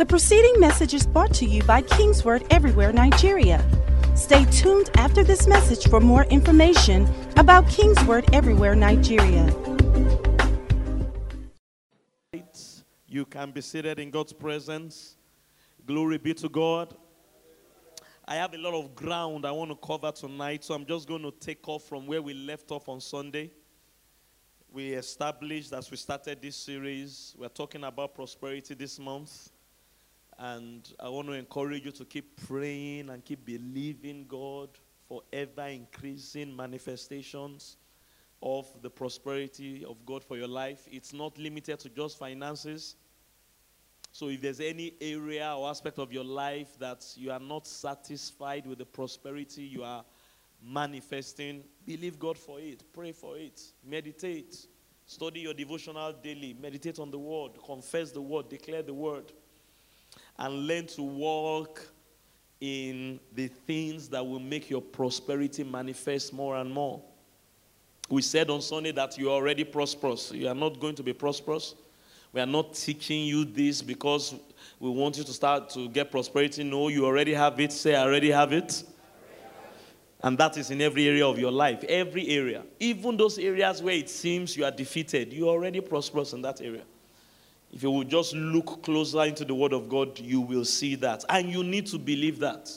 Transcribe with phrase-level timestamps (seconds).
[0.00, 3.62] The preceding message is brought to you by Kingsword Everywhere Nigeria.
[4.16, 7.06] Stay tuned after this message for more information
[7.36, 9.54] about Kingsword Everywhere Nigeria.
[13.06, 15.16] You can be seated in God's presence.
[15.84, 16.96] Glory be to God.
[18.26, 21.24] I have a lot of ground I want to cover tonight, so I'm just going
[21.24, 23.50] to take off from where we left off on Sunday.
[24.72, 29.50] We established as we started this series, we're talking about prosperity this month.
[30.40, 34.70] And I want to encourage you to keep praying and keep believing God
[35.06, 37.76] for ever increasing manifestations
[38.42, 40.88] of the prosperity of God for your life.
[40.90, 42.96] It's not limited to just finances.
[44.12, 48.66] So if there's any area or aspect of your life that you are not satisfied
[48.66, 50.06] with the prosperity you are
[50.62, 54.66] manifesting, believe God for it, pray for it, meditate,
[55.04, 59.32] study your devotional daily, meditate on the word, confess the word, declare the word,
[60.40, 61.86] and learn to walk
[62.60, 67.00] in the things that will make your prosperity manifest more and more.
[68.08, 70.32] We said on Sunday that you are already prosperous.
[70.32, 71.76] You are not going to be prosperous
[72.32, 74.34] we are not teaching you this because
[74.78, 76.62] we want you to start to get prosperity.
[76.62, 77.72] No, you already have it.
[77.72, 78.84] Say, I already have it.
[80.22, 82.62] And that is in every area of your life, every area.
[82.78, 86.60] Even those areas where it seems you are defeated, you are already prosperous in that
[86.60, 86.82] area.
[87.72, 91.24] If you will just look closer into the Word of God, you will see that.
[91.28, 92.70] And you need to believe that.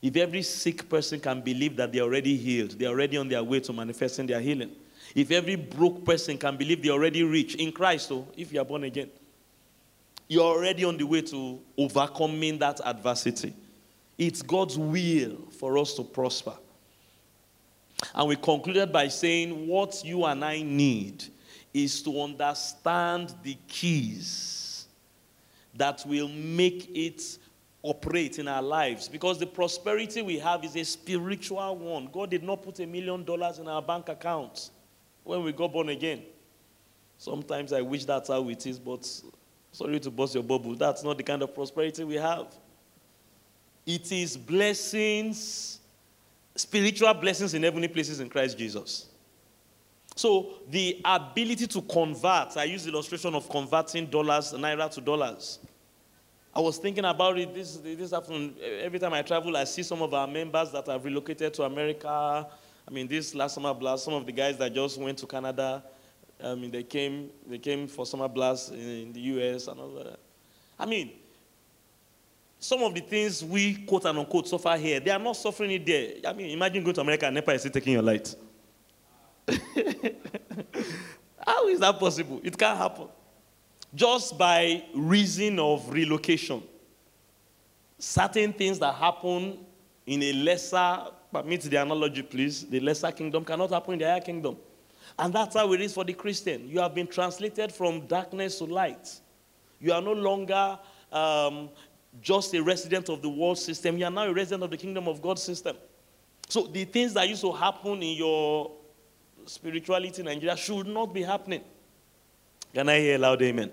[0.00, 3.60] If every sick person can believe that they're already healed, they're already on their way
[3.60, 4.70] to manifesting their healing.
[5.14, 8.64] If every broke person can believe they're already rich in Christ, oh, if you are
[8.64, 9.10] born again,
[10.28, 13.54] you're already on the way to overcoming that adversity.
[14.18, 16.54] It's God's will for us to prosper.
[18.14, 21.24] And we concluded by saying what you and I need
[21.76, 24.86] is to understand the keys
[25.74, 27.38] that will make it
[27.82, 32.08] operate in our lives because the prosperity we have is a spiritual one.
[32.10, 34.70] God did not put a million dollars in our bank accounts
[35.22, 36.22] when we got born again.
[37.18, 39.06] Sometimes I wish that's how it is, but
[39.70, 40.74] sorry to bust your bubble.
[40.76, 42.46] That's not the kind of prosperity we have.
[43.84, 45.78] It is blessings,
[46.54, 49.08] spiritual blessings in heavenly places in Christ Jesus.
[50.16, 55.58] So the ability to convert, I use the illustration of converting dollars, naira to dollars.
[56.54, 58.54] I was thinking about it this, this afternoon.
[58.80, 62.08] Every time I travel, I see some of our members that have relocated to America,
[62.88, 65.84] I mean, this last summer blast, some of the guys that just went to Canada,
[66.42, 69.68] I mean, they came, they came for summer blast in, in the U.S.
[69.68, 70.18] and all that.
[70.78, 71.12] I mean,
[72.58, 75.84] some of the things we quote and unquote suffer here, they are not suffering it
[75.84, 76.12] there.
[76.26, 78.34] I mean, imagine going to America and NEPA is still taking your light.
[81.46, 82.40] How is that possible?
[82.42, 83.08] It can't happen.
[83.94, 86.62] Just by reason of relocation.
[87.98, 89.58] Certain things that happen
[90.06, 92.64] in a lesser Permit the analogy, please.
[92.66, 94.56] The lesser kingdom cannot happen in the higher kingdom.
[95.18, 96.68] And that's how it is for the Christian.
[96.68, 99.20] You have been translated from darkness to light.
[99.78, 100.78] You are no longer
[101.12, 101.68] um,
[102.22, 103.98] just a resident of the world system.
[103.98, 105.76] You are now a resident of the kingdom of God system.
[106.48, 108.72] So the things that used to happen in your
[109.46, 111.62] spirituality in Nigeria should not be happening.
[112.74, 113.70] Can I hear a loud amen?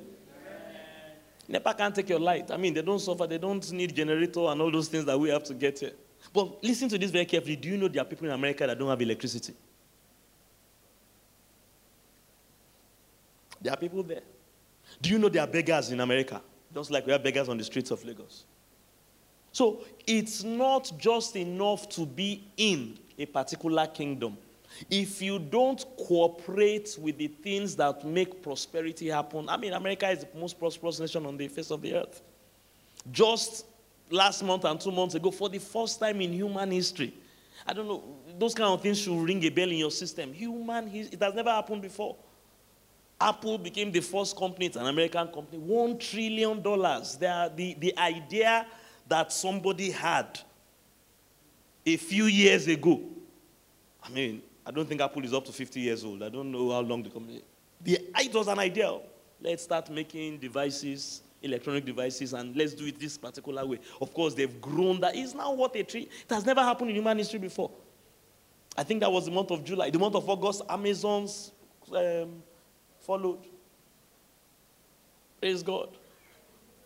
[1.48, 2.50] NEPA can't take your light.
[2.52, 5.30] I mean, they don't suffer, they don't need generator and all those things that we
[5.30, 5.92] have to get here.
[6.34, 7.58] But listen to this very carefully.
[7.58, 9.54] Do you know there are people in America that don't have electricity?
[13.62, 14.22] There are people there.
[15.02, 16.42] Do you know there are beggars in America?
[16.74, 18.46] Just like we have beggars on the streets of Lagos.
[19.52, 24.38] So it's not just enough to be in a particular kingdom.
[24.90, 30.20] If you don't cooperate with the things that make prosperity happen, I mean, America is
[30.20, 32.22] the most prosperous nation on the face of the earth.
[33.12, 33.66] Just
[34.10, 37.14] last month and two months ago for the first time in human history.
[37.66, 38.04] I don't know,
[38.38, 40.34] those kind of things should ring a bell in your system.
[40.34, 42.16] Human, it has never happened before.
[43.22, 47.16] Apple became the first company, it's an American company, one trillion dollars.
[47.16, 48.66] The, the idea
[49.08, 50.40] that somebody had
[51.86, 53.02] a few years ago.
[54.04, 56.24] I mean, I don't think Apple is up to 50 years old.
[56.24, 57.42] I don't know how long the company.
[57.82, 58.98] The, it was an idea.
[59.42, 63.80] Let's start making devices electronic devices and let's do it this particular way.
[64.02, 65.02] Of course, they've grown.
[65.02, 66.04] That is now what a tree.
[66.04, 67.70] It has never happened in human history before.
[68.76, 69.90] I think that was the month of July.
[69.90, 71.52] The month of August, Amazon's
[71.94, 72.42] um,
[73.02, 73.40] followed.
[75.40, 75.90] Praise God.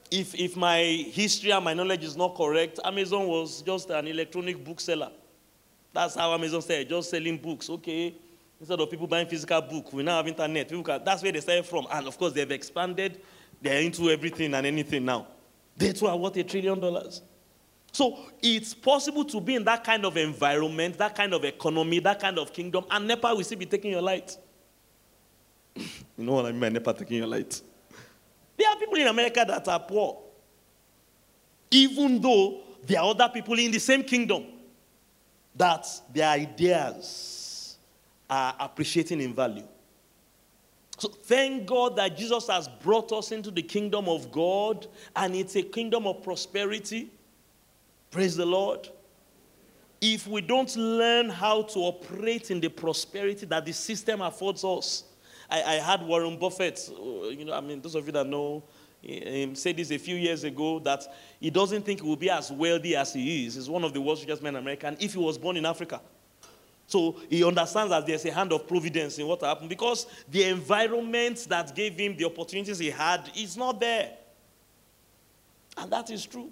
[0.09, 4.63] If, if my history and my knowledge is not correct, Amazon was just an electronic
[4.63, 5.11] bookseller.
[5.93, 7.69] That's how Amazon started, just selling books.
[7.69, 8.15] Okay.
[8.59, 10.67] Instead of people buying physical book, we now have internet.
[10.67, 11.85] People can, that's where they started from.
[11.91, 13.21] And of course, they've expanded
[13.61, 15.27] they're into everything and anything now.
[15.75, 17.21] They too are worth a trillion dollars.
[17.91, 22.19] So it's possible to be in that kind of environment, that kind of economy, that
[22.19, 24.37] kind of kingdom, and NEPA will still be taking your light.
[25.75, 25.85] you
[26.17, 27.61] know what I mean by NEPA taking your light?
[28.57, 30.19] There are people in America that are poor,
[31.71, 34.45] even though there are other people in the same kingdom
[35.57, 37.77] that their ideas
[38.29, 39.67] are appreciating in value.
[40.97, 45.55] So thank God that Jesus has brought us into the kingdom of God, and it's
[45.55, 47.11] a kingdom of prosperity.
[48.09, 48.89] Praise the Lord.
[50.01, 55.03] If we don't learn how to operate in the prosperity that the system affords us,
[55.49, 58.63] I, I had Warren Buffett, uh, you know, I mean, those of you that know
[59.07, 61.03] him um, said this a few years ago that
[61.39, 63.55] he doesn't think he will be as wealthy as he is.
[63.55, 66.01] He's one of the world's richest men in America, if he was born in Africa.
[66.87, 71.45] So he understands that there's a hand of providence in what happened because the environment
[71.49, 74.11] that gave him the opportunities he had is not there.
[75.77, 76.51] And that is true.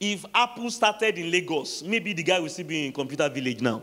[0.00, 3.82] If Apple started in Lagos, maybe the guy will still be in Computer Village now.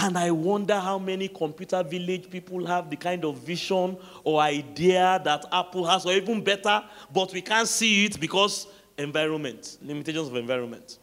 [0.00, 5.20] And I wonder how many computer village people have the kind of vision or idea
[5.24, 10.36] that Apple has, or even better, but we can't see it because environment, limitations of
[10.36, 10.98] environment.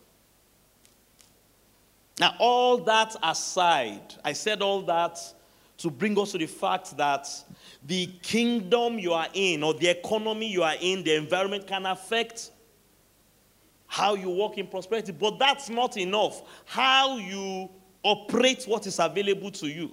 [2.17, 5.19] Now, all that aside, I said all that
[5.79, 7.27] to bring us to the fact that
[7.85, 12.51] the kingdom you are in, or the economy you are in, the environment can affect
[13.87, 15.11] how you walk in prosperity.
[15.11, 16.43] But that's not enough.
[16.63, 17.69] How you
[18.05, 19.91] operate what is available to you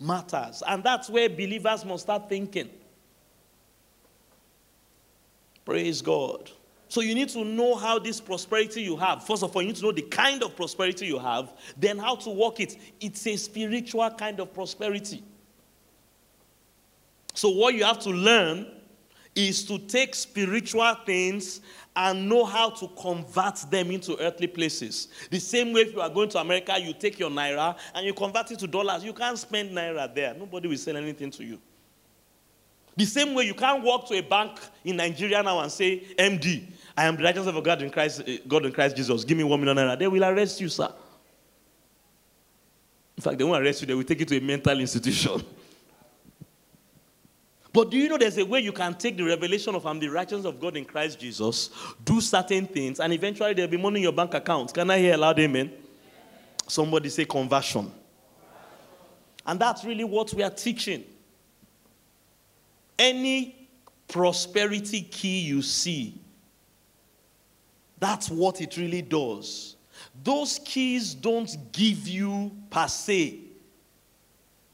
[0.00, 0.62] matters.
[0.66, 2.70] And that's where believers must start thinking.
[5.64, 6.50] Praise God.
[6.88, 9.24] So you need to know how this prosperity you have.
[9.24, 12.16] First of all, you need to know the kind of prosperity you have, then how
[12.16, 12.76] to work it.
[12.98, 15.22] It's a spiritual kind of prosperity.
[17.34, 18.66] So what you have to learn
[19.34, 21.60] is to take spiritual things
[21.96, 25.08] and know how to convert them into earthly places.
[25.30, 28.14] The same way if you are going to America, you take your naira and you
[28.14, 29.04] convert it to dollars.
[29.04, 30.34] You can't spend naira there.
[30.34, 31.58] Nobody will sell anything to you.
[32.96, 36.64] The same way you can't walk to a bank in Nigeria now and say, MD,
[36.96, 39.24] I am the righteousness of God in Christ, eh, God in Christ Jesus.
[39.24, 39.98] Give me one million naira.
[39.98, 40.92] They will arrest you, sir.
[43.16, 45.42] In fact, they won't arrest you, they will take you to a mental institution.
[47.72, 50.08] But do you know there's a way you can take the revelation of I'm the
[50.08, 51.70] righteousness of God in Christ Jesus,
[52.04, 54.74] do certain things, and eventually there'll be money in your bank account?
[54.74, 55.72] Can I hear a loud amen?
[56.66, 57.92] Somebody say conversion.
[59.46, 61.04] And that's really what we are teaching.
[62.98, 63.68] Any
[64.08, 66.20] prosperity key you see
[68.00, 69.76] that's what it really does.
[70.24, 73.40] Those keys don't give you per se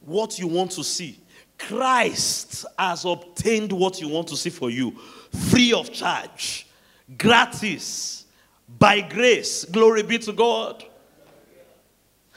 [0.01, 1.19] what you want to see.
[1.59, 4.93] Christ has obtained what you want to see for you
[5.51, 6.67] free of charge,
[7.19, 8.27] gratis,
[8.79, 9.65] by grace.
[9.65, 10.85] Glory be to God.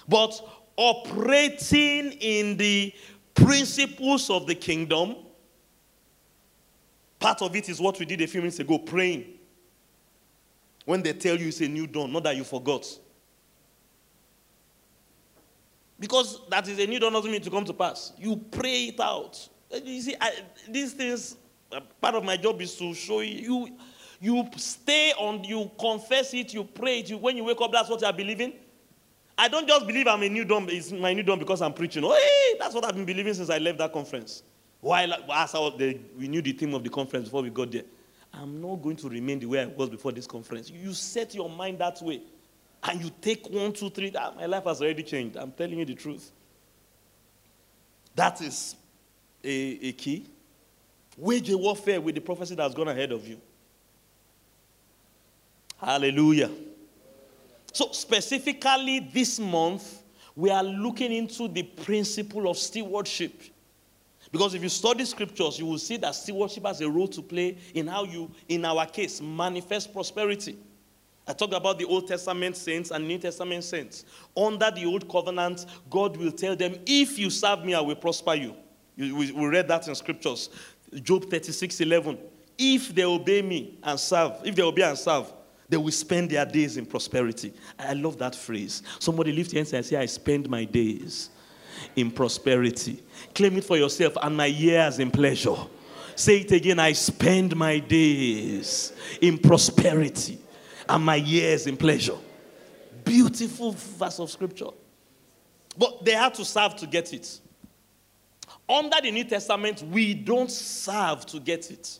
[0.07, 0.41] But
[0.75, 2.93] operating in the
[3.35, 5.15] principles of the kingdom,
[7.19, 9.25] part of it is what we did a few minutes ago praying.
[10.85, 12.87] When they tell you it's a new dawn, not that you forgot.
[15.99, 18.13] Because that is a new dawn doesn't mean to come to pass.
[18.17, 19.47] You pray it out.
[19.71, 20.31] You see, I,
[20.69, 21.35] these things,
[21.71, 23.77] uh, part of my job is to show you,
[24.19, 27.09] you, stay on, you confess it, you pray it.
[27.09, 28.53] You, when you wake up, that's what you are believing.
[29.37, 32.03] I don't just believe I'm a new dawn, it's my new dawn because I'm preaching.
[32.03, 34.43] Oh, hey, that's what I've been believing since I left that conference.
[34.81, 37.71] While as I was, the, we knew the theme of the conference before we got
[37.71, 37.83] there.
[38.33, 40.69] I'm not going to remain the way I was before this conference.
[40.69, 42.21] You set your mind that way.
[42.83, 44.11] And you take one, two, three.
[44.15, 45.37] Ah, my life has already changed.
[45.37, 46.31] I'm telling you the truth.
[48.15, 48.75] That is
[49.43, 50.25] a, a key.
[51.17, 53.39] Wage a warfare with the prophecy that's gone ahead of you.
[55.77, 56.49] Hallelujah.
[57.73, 60.01] So, specifically this month,
[60.35, 63.41] we are looking into the principle of stewardship.
[64.31, 67.57] Because if you study scriptures, you will see that stewardship has a role to play
[67.73, 70.57] in how you, in our case, manifest prosperity.
[71.29, 74.03] I talked about the Old Testament saints and New Testament saints.
[74.35, 78.33] Under the Old Covenant, God will tell them, If you serve me, I will prosper
[78.33, 78.55] you.
[78.97, 80.49] We, read that in scriptures.
[81.03, 82.17] Job 36 11.
[82.57, 85.31] If they obey me and serve, if they obey and serve,
[85.69, 87.53] they will spend their days in prosperity.
[87.77, 88.81] I love that phrase.
[88.97, 91.29] Somebody lift your hands and say, I spend my days
[91.95, 93.03] in prosperity.
[93.35, 95.55] Claim it for yourself, and my years in pleasure.
[96.15, 100.39] Say it again I spend my days in prosperity
[100.89, 102.17] and my years in pleasure.
[103.05, 104.71] Beautiful verse of scripture.
[105.77, 107.39] But they had to serve to get it.
[108.67, 111.99] Under the New Testament, we don't serve to get it.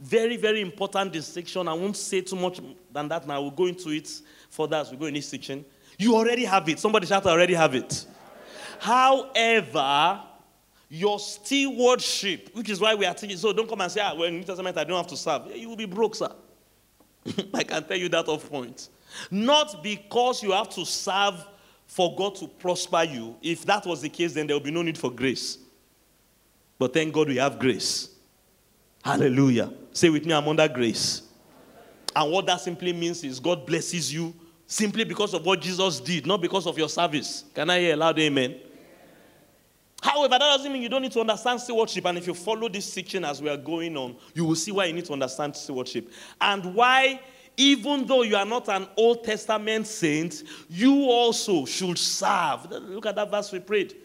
[0.00, 1.68] Very, very important distinction.
[1.68, 2.60] I won't say too much
[2.92, 3.42] than that now.
[3.42, 4.10] We'll go into it
[4.50, 5.64] further as we go in this section.
[5.98, 6.78] You already have it.
[6.78, 8.06] Somebody shout, I already have it.
[8.78, 10.22] However,
[10.88, 14.24] your stewardship, which is why we are teaching, so don't come and say, ah, well,
[14.24, 15.54] in New Testament, I don't have to serve.
[15.54, 16.30] You will be broke, sir.
[17.54, 18.88] I can tell you that off point.
[19.30, 21.46] Not because you have to serve
[21.86, 23.36] for God to prosper you.
[23.42, 25.58] If that was the case, then there will be no need for grace.
[26.78, 28.10] But thank God we have grace.
[29.02, 29.72] Hallelujah.
[29.92, 31.22] Say with me, I'm under grace.
[32.14, 34.34] And what that simply means is God blesses you
[34.66, 37.44] simply because of what Jesus did, not because of your service.
[37.54, 38.56] Can I hear a loud amen?
[40.02, 42.06] However, that doesn't mean you don't need to understand stewardship.
[42.06, 44.84] And if you follow this teaching as we are going on, you will see why
[44.86, 46.12] you need to understand stewardship.
[46.40, 47.20] And why,
[47.56, 52.70] even though you are not an Old Testament saint, you also should serve.
[52.70, 53.96] Look at that verse we prayed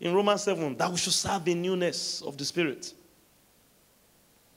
[0.00, 2.92] in Romans 7 that we should serve in newness of the Spirit.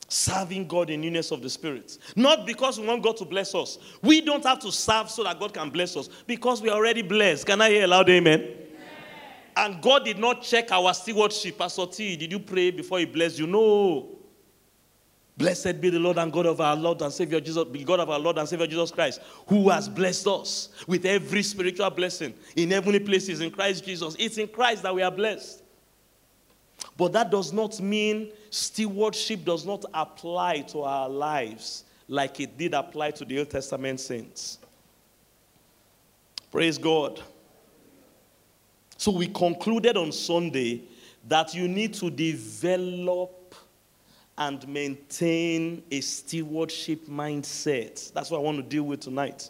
[0.10, 1.98] Serving God in newness of the Spirit.
[2.18, 3.80] Not because we want God to bless us.
[4.02, 7.02] We don't have to serve so that God can bless us because we are already
[7.02, 7.46] blessed.
[7.46, 8.58] Can I hear a loud amen?
[9.62, 11.60] And God did not check our stewardship.
[11.60, 13.46] Pastor T, did you pray before He blessed you?
[13.46, 14.10] No.
[15.38, 18.18] Blessed be the Lord and God of our Lord and Savior Jesus, God of our
[18.18, 23.00] Lord and Savior Jesus Christ, who has blessed us with every spiritual blessing in heavenly
[23.00, 24.16] places in Christ Jesus.
[24.18, 25.62] It's in Christ that we are blessed.
[26.98, 32.74] But that does not mean stewardship does not apply to our lives like it did
[32.74, 34.58] apply to the Old Testament saints.
[36.52, 37.22] Praise God.
[39.02, 40.84] So we concluded on Sunday
[41.28, 43.56] that you need to develop
[44.38, 48.14] and maintain a stewardship mindset.
[48.14, 49.50] That's what I want to deal with tonight.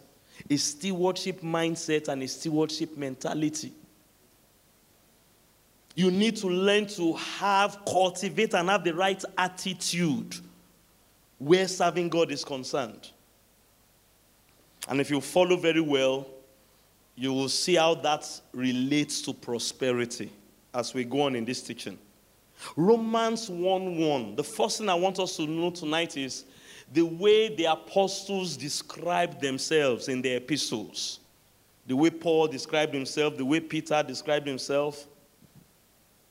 [0.50, 3.74] A stewardship mindset and a stewardship mentality.
[5.96, 10.34] You need to learn to have, cultivate, and have the right attitude
[11.40, 13.10] where serving God is concerned.
[14.88, 16.26] And if you follow very well,
[17.16, 20.32] you will see how that relates to prosperity
[20.74, 21.98] as we go on in this teaching.
[22.76, 24.36] Romans 1 1.
[24.36, 26.46] The first thing I want us to know tonight is
[26.94, 31.20] the way the apostles describe themselves in their epistles.
[31.88, 35.08] The way Paul described himself, the way Peter described himself.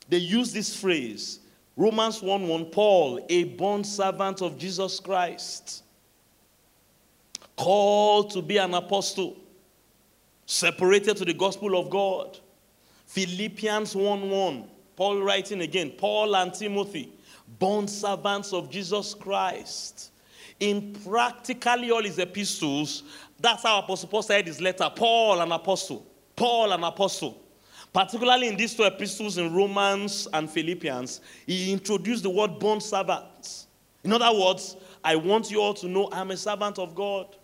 [0.08, 1.40] They use this phrase
[1.76, 5.82] Romans 1 1 Paul, a bond servant of Jesus Christ,
[7.56, 9.36] called to be an apostle
[10.50, 12.36] separated to the gospel of God.
[13.06, 14.64] Philippians 1 1.
[14.96, 17.12] Paul writing again, Paul and Timothy,
[17.60, 20.10] bond servants of Jesus Christ.
[20.58, 23.04] In practically all his epistles,
[23.38, 26.04] that's how Apostle Paul said his letter Paul, an apostle.
[26.34, 27.40] Paul, an apostle.
[27.92, 33.68] Particularly in these two epistles in Romans and Philippians, he introduced the word bond servants.
[34.02, 37.36] In other words, I want you all to know I'm a servant of God.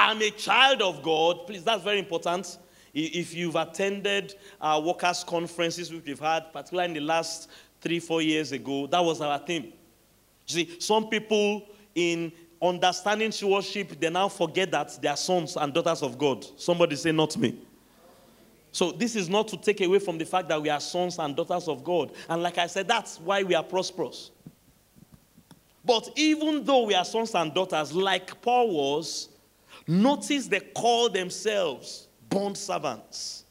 [0.00, 1.46] I'm a child of God.
[1.46, 2.56] Please, that's very important.
[2.94, 7.50] If you've attended our workers' conferences, which we've had, particularly in the last
[7.82, 9.74] three, four years ago, that was our theme.
[10.46, 15.72] You see, some people in understanding worship, they now forget that they are sons and
[15.72, 16.46] daughters of God.
[16.56, 17.58] Somebody say, not me.
[18.72, 21.36] So this is not to take away from the fact that we are sons and
[21.36, 22.12] daughters of God.
[22.26, 24.30] And like I said, that's why we are prosperous.
[25.84, 29.28] But even though we are sons and daughters, like Paul was,
[29.86, 33.44] Notice they call themselves bond servants.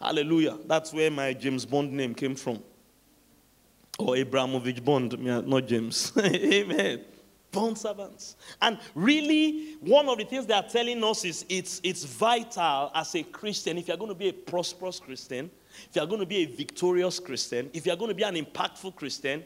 [0.00, 0.58] Hallelujah.
[0.66, 2.62] That's where my James Bond name came from.
[3.98, 6.12] Or Abramovich Bond, uh, not James.
[6.18, 7.04] Amen.
[7.52, 8.36] Bond servants.
[8.60, 13.14] And really, one of the things they are telling us is it's, it's vital as
[13.14, 15.50] a Christian, if you're going to be a prosperous Christian,
[15.88, 18.96] if you're going to be a victorious Christian, if you're going to be an impactful
[18.96, 19.44] Christian,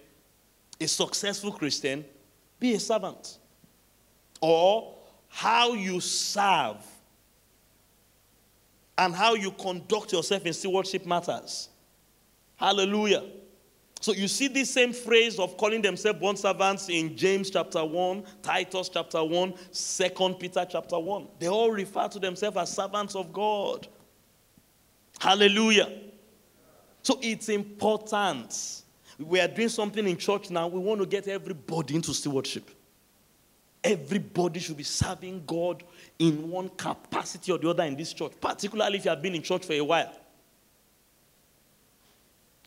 [0.81, 2.05] a successful Christian,
[2.59, 3.39] be a servant.
[4.41, 4.96] Or
[5.29, 6.77] how you serve
[8.99, 11.69] and how you conduct yourself in stewardship matters.
[12.57, 13.25] Hallelujah.
[14.01, 18.25] So you see this same phrase of calling themselves bond servants in James chapter 1,
[18.43, 21.27] Titus chapter 1, 2 Peter chapter 1.
[21.39, 23.89] They all refer to themselves as servants of God.
[25.19, 25.91] Hallelujah.
[27.03, 28.83] So it's important.
[29.19, 30.69] We are doing something in church now.
[30.69, 32.71] We want to get everybody into stewardship.
[33.83, 35.85] Everybody should be serving God
[36.19, 39.43] in one capacity or the other in this church, particularly if you have been in
[39.43, 40.13] church for a while.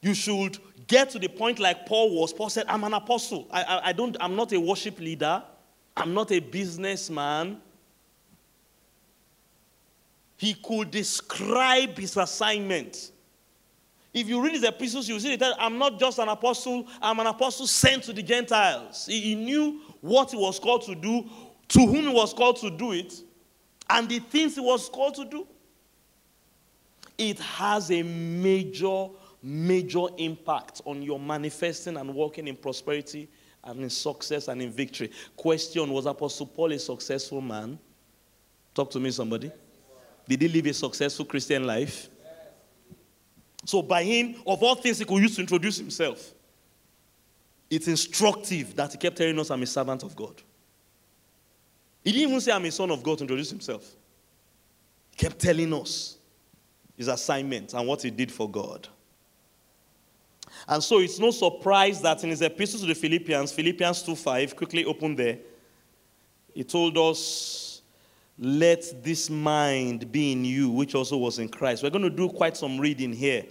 [0.01, 2.31] You should get to the point like Paul was.
[2.31, 3.47] Paul said, I'm an apostle.
[3.51, 5.43] I, I, I don't, I'm not a worship leader.
[5.97, 7.59] I'm not a businessman.
[10.37, 13.11] He could describe his assignment.
[14.13, 17.27] If you read his epistles, you see that I'm not just an apostle, I'm an
[17.27, 19.05] apostle sent to the Gentiles.
[19.05, 21.25] He, he knew what he was called to do,
[21.69, 23.13] to whom he was called to do it,
[23.89, 25.47] and the things he was called to do.
[27.17, 29.07] It has a major,
[29.43, 33.27] major impact on your manifesting and walking in prosperity
[33.63, 35.11] and in success and in victory.
[35.35, 37.77] Question Was Apostle Paul a successful man?
[38.73, 39.51] Talk to me, somebody.
[40.27, 42.07] Did he live a successful Christian life?
[43.65, 46.33] So, by him, of all things he could use to introduce himself,
[47.69, 50.41] it's instructive that he kept telling us, I'm a servant of God.
[52.03, 53.95] He didn't even say, I'm a son of God to introduce himself.
[55.11, 56.17] He kept telling us
[56.95, 58.87] his assignment and what he did for God.
[60.67, 64.85] And so it's no surprise that in his epistle to the Philippians, Philippians 2:5, quickly
[64.85, 65.37] open there,
[66.53, 67.81] he told us,
[68.37, 71.83] Let this mind be in you, which also was in Christ.
[71.83, 73.45] We're going to do quite some reading here.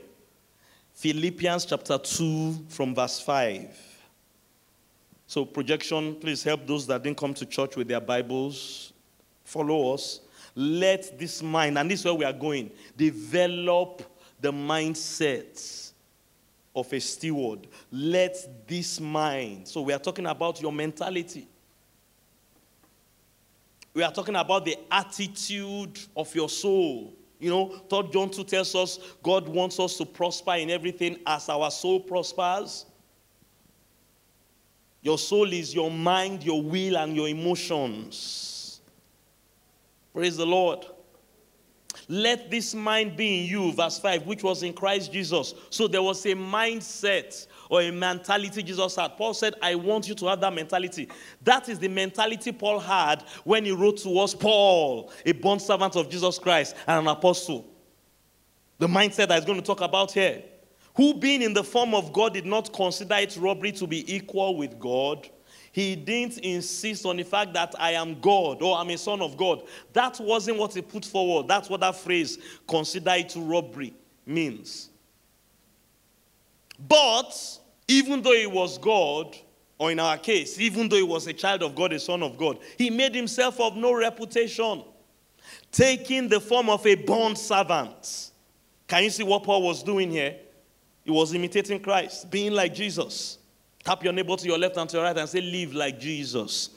[0.94, 3.87] Philippians chapter 2, from verse 5.
[5.28, 8.94] So, projection, please help those that didn't come to church with their Bibles.
[9.44, 10.20] Follow us.
[10.54, 14.02] Let this mind, and this is where we are going, develop
[14.40, 15.92] the mindset
[16.74, 17.66] of a steward.
[17.92, 19.68] Let this mind.
[19.68, 21.46] So we are talking about your mentality.
[23.92, 27.12] We are talking about the attitude of your soul.
[27.38, 31.50] You know, Third John 2 tells us God wants us to prosper in everything as
[31.50, 32.86] our soul prospers.
[35.08, 38.82] Your soul is your mind, your will, and your emotions.
[40.12, 40.84] Praise the Lord.
[42.08, 45.54] Let this mind be in you, verse 5, which was in Christ Jesus.
[45.70, 49.16] So there was a mindset or a mentality Jesus had.
[49.16, 51.08] Paul said, I want you to have that mentality.
[51.42, 55.96] That is the mentality Paul had when he wrote to us, Paul, a bond servant
[55.96, 57.66] of Jesus Christ and an apostle.
[58.76, 60.42] The mindset that he's going to talk about here.
[60.98, 64.56] Who, being in the form of God, did not consider it robbery to be equal
[64.56, 65.30] with God
[65.78, 69.36] he didn't insist on the fact that I am God or I'm a son of
[69.36, 69.62] God.
[69.92, 71.46] That wasn't what he put forward.
[71.46, 73.94] That's what that phrase, consider it robbery,
[74.26, 74.90] means.
[76.78, 77.32] But
[77.86, 79.36] even though he was God,
[79.78, 82.36] or in our case, even though he was a child of God, a son of
[82.36, 84.82] God, he made himself of no reputation,
[85.70, 88.32] taking the form of a bond servant.
[88.88, 90.36] Can you see what Paul was doing here?
[91.08, 93.38] He was imitating Christ, being like Jesus.
[93.82, 96.68] Tap your neighbor to your left and to your right and say, Live like Jesus.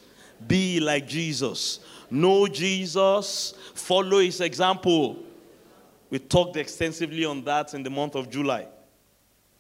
[0.48, 1.82] Be like Jesus.
[2.10, 3.54] Know Jesus.
[3.74, 5.18] Follow his example.
[6.10, 8.68] We talked extensively on that in the month of July.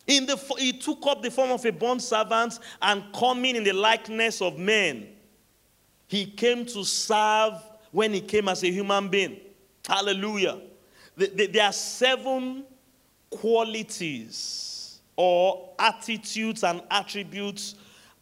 [0.07, 3.73] In the, he took up the form of a bond servant and coming in the
[3.73, 5.09] likeness of men.
[6.07, 9.37] He came to serve when he came as a human being.
[9.85, 10.61] Hallelujah.
[11.17, 12.63] There are seven
[13.31, 17.75] qualities or attitudes and attributes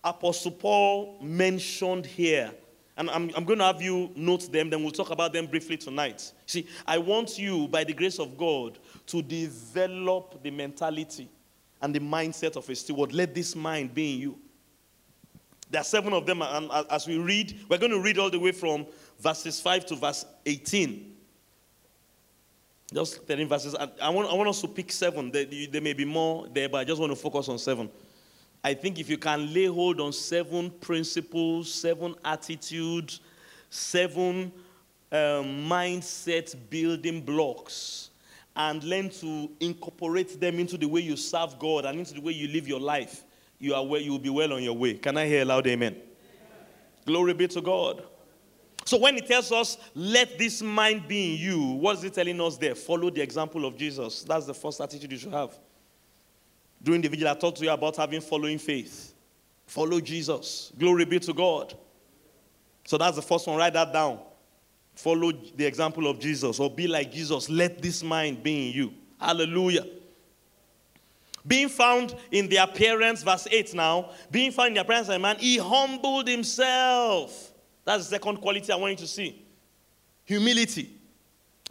[0.03, 2.51] Apostle Paul mentioned here.
[2.97, 5.77] And I'm, I'm, going to have you note them, then we'll talk about them briefly
[5.77, 6.33] tonight.
[6.45, 11.29] See, I want you, by the grace of God, to develop the mentality
[11.81, 13.13] and the mindset of a steward.
[13.13, 14.39] Let this mind be in you.
[15.69, 18.39] There are seven of them, and as we read, we're going to read all the
[18.39, 18.85] way from
[19.19, 21.08] verses 5 to verse 18.
[22.93, 23.75] Just 13 verses.
[23.75, 25.31] I, want, I want us to pick seven.
[25.31, 27.89] There, there may be more there, but I just want to focus on seven.
[28.63, 33.21] I think if you can lay hold on seven principles, seven attitudes,
[33.69, 34.51] seven
[35.11, 38.09] um, mindset building blocks,
[38.55, 42.33] and learn to incorporate them into the way you serve God and into the way
[42.33, 43.23] you live your life,
[43.59, 44.95] you are where you will be well on your way.
[44.95, 45.93] Can I hear a loud amen?
[45.93, 46.03] amen.
[47.05, 48.03] Glory be to God.
[48.89, 52.41] So when he tells us, let this mind be in you, what is he telling
[52.41, 52.73] us there?
[52.73, 54.23] Follow the example of Jesus.
[54.23, 55.53] That's the first attitude you should have.
[56.81, 59.13] During the vigil, I talked to you about having following faith.
[59.67, 60.73] Follow Jesus.
[60.75, 61.75] Glory be to God.
[62.83, 63.57] So that's the first one.
[63.57, 64.21] Write that down.
[64.95, 67.47] Follow the example of Jesus or be like Jesus.
[67.47, 68.93] Let this mind be in you.
[69.21, 69.85] Hallelujah.
[71.45, 75.19] Being found in the appearance, verse 8 now, being found in the appearance of a
[75.19, 77.48] man, he humbled himself
[77.85, 79.45] that's the second quality I want you to see
[80.25, 80.91] humility.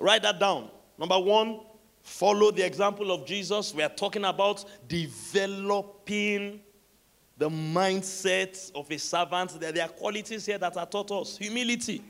[0.01, 0.68] Write that down.
[0.99, 1.61] Number one,
[2.03, 3.73] follow the example of Jesus.
[3.73, 6.61] We are talking about developing
[7.37, 9.61] the mindset of a servant.
[9.61, 12.03] There are qualities here that are taught us humility.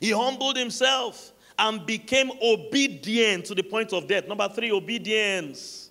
[0.00, 4.26] He humbled himself and became obedient to the point of death.
[4.26, 5.90] Number three, obedience.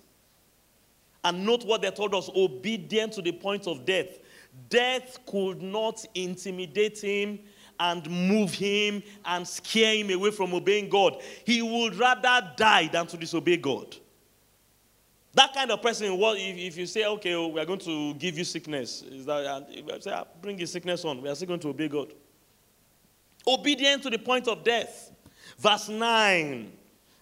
[1.22, 4.18] And note what they told us obedient to the point of death.
[4.68, 7.38] Death could not intimidate him
[7.78, 11.20] and move him and scare him away from obeying God.
[11.44, 13.96] He would rather die than to disobey God.
[15.34, 18.14] That kind of person, what if, if you say, okay, oh, we are going to
[18.14, 19.66] give you sickness, is that
[20.00, 22.12] say, ah, bring your sickness on, we are still going to obey God.
[23.46, 25.10] Obedient to the point of death.
[25.58, 26.72] Verse 9.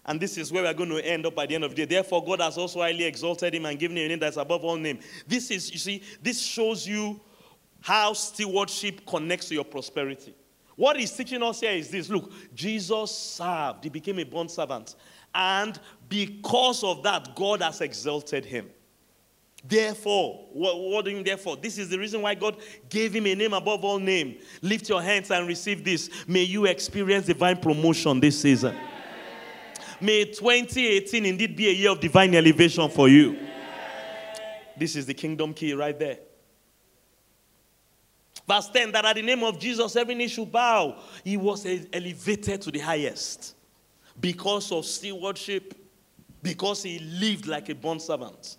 [0.05, 1.95] And this is where we're going to end up by the end of the day.
[1.97, 4.77] Therefore, God has also highly exalted him and given him a name that's above all
[4.77, 4.99] name.
[5.27, 7.21] This is, you see, this shows you
[7.81, 10.35] how stewardship connects to your prosperity.
[10.75, 14.97] What he's teaching us here is this look, Jesus served, he became a bond servant.
[15.35, 18.69] And because of that, God has exalted him.
[19.65, 21.57] Therefore, what, what do you mean therefore?
[21.57, 22.57] This is the reason why God
[22.88, 24.38] gave him a name above all name.
[24.61, 26.11] Lift your hands and receive this.
[26.27, 28.77] May you experience divine promotion this season.
[30.03, 33.38] May 2018 indeed be a year of divine elevation for you.
[34.77, 36.19] This is the kingdom key right there.
[38.49, 40.99] Verse 10 that at the name of Jesus every knee should bow.
[41.23, 43.55] He was elevated to the highest
[44.21, 45.73] because of stewardship,
[46.43, 48.57] because he lived like a bond servant,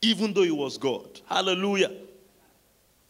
[0.00, 1.20] even though he was God.
[1.26, 1.92] Hallelujah.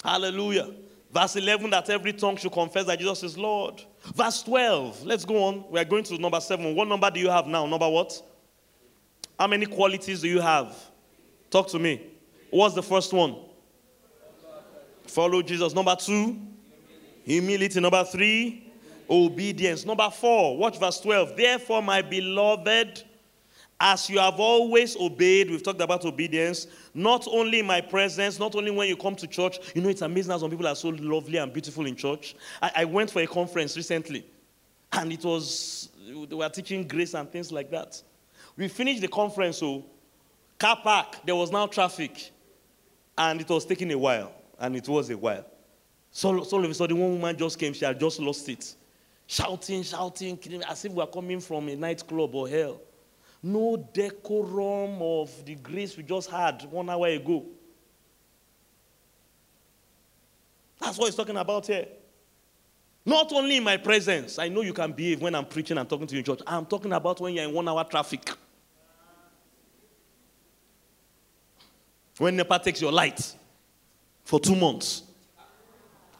[0.04, 0.74] Hallelujah.
[1.10, 3.82] Verse 11 that every tongue should confess that Jesus is Lord.
[4.04, 5.64] Verse 12, let's go on.
[5.70, 6.74] We are going to number 7.
[6.74, 7.66] What number do you have now?
[7.66, 8.20] Number what?
[9.38, 10.76] How many qualities do you have?
[11.50, 12.00] Talk to me.
[12.50, 13.36] What's the first one?
[15.06, 15.74] Follow Jesus.
[15.74, 16.36] Number 2,
[17.24, 17.80] humility.
[17.80, 18.72] Number 3,
[19.08, 19.84] obedience.
[19.84, 21.36] Number 4, watch verse 12.
[21.36, 23.04] Therefore, my beloved,
[23.84, 28.54] as you have always obeyed, we've talked about obedience, not only in my presence, not
[28.54, 29.58] only when you come to church.
[29.74, 32.36] You know, it's amazing how some people are so lovely and beautiful in church.
[32.62, 34.24] I, I went for a conference recently,
[34.92, 38.00] and it was, they were teaching grace and things like that.
[38.56, 39.84] We finished the conference, so
[40.60, 42.30] car park, there was now traffic,
[43.18, 45.44] and it was taking a while, and it was a while.
[46.12, 48.76] So, so all of a sudden, one woman just came, she had just lost it.
[49.26, 52.80] Shouting, shouting, as if we were coming from a nightclub or hell
[53.42, 57.44] no decorum of the grace we just had one hour ago.
[60.80, 61.86] That's what he's talking about here.
[63.04, 66.06] Not only in my presence, I know you can behave when I'm preaching and talking
[66.06, 66.40] to you in church.
[66.46, 68.30] I'm talking about when you're in one hour traffic.
[72.18, 73.34] When NEPA takes your light
[74.24, 75.02] for two months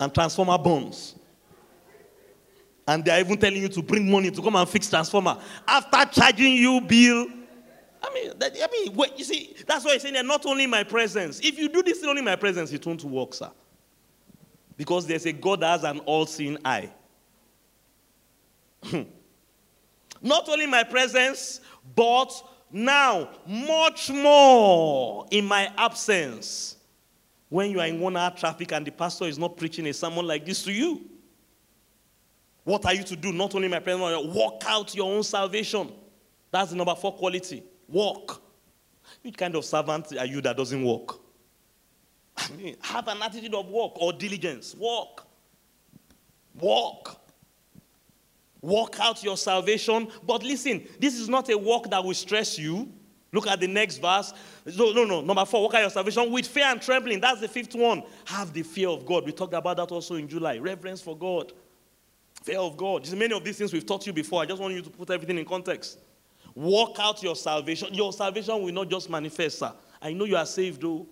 [0.01, 1.15] and transformer burns
[2.87, 6.21] and they are even telling you to bring money to come and fix transformer after
[6.21, 7.27] charging you bill.
[8.03, 10.67] I mean, that, I mean, wait, you see, that's why I'm saying that not only
[10.67, 11.39] my presence.
[11.41, 13.51] If you do this only in my presence, it won't work, sir.
[14.77, 16.91] Because there's a God that has an all-seeing eye.
[18.83, 19.03] Hmm.
[20.21, 21.61] not only my presence,
[21.95, 22.31] but
[22.73, 26.77] now much more in my absence.
[27.49, 30.27] When you are in one hour traffic and the pastor is not preaching a sermon
[30.27, 31.12] like this to you.
[32.65, 33.33] What are you to do?
[33.33, 35.93] Not only my presence, walk out your own salvation.
[36.51, 37.63] That's the number four quality.
[37.89, 38.43] Walk.
[39.23, 41.21] Which kind of servant are you that doesn't walk?
[42.37, 44.75] I mean, have an attitude of work or diligence.
[44.79, 45.27] Walk.
[46.59, 47.21] Walk.
[48.61, 50.09] Walk out your salvation.
[50.23, 52.93] But listen, this is not a walk that will stress you.
[53.33, 54.33] Look at the next verse.
[54.77, 55.21] No, no, no.
[55.21, 57.21] Number four, walk out your salvation with fear and trembling.
[57.21, 58.03] That's the fifth one.
[58.27, 59.25] Have the fear of God.
[59.25, 60.59] We talked about that also in July.
[60.59, 61.53] Reverence for God.
[62.43, 63.05] Fear of God.
[63.05, 64.43] There's many of these things we've taught you before.
[64.43, 65.99] I just want you to put everything in context.
[66.55, 67.95] Walk out your salvation.
[67.95, 69.73] Your salvation will not just manifest, sir.
[70.01, 71.07] I know you are saved, though.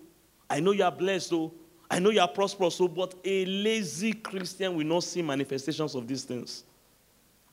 [0.49, 1.53] I know you are blessed, though.
[1.89, 2.89] I know you are prosperous, though.
[2.89, 6.65] But a lazy Christian will not see manifestations of these things.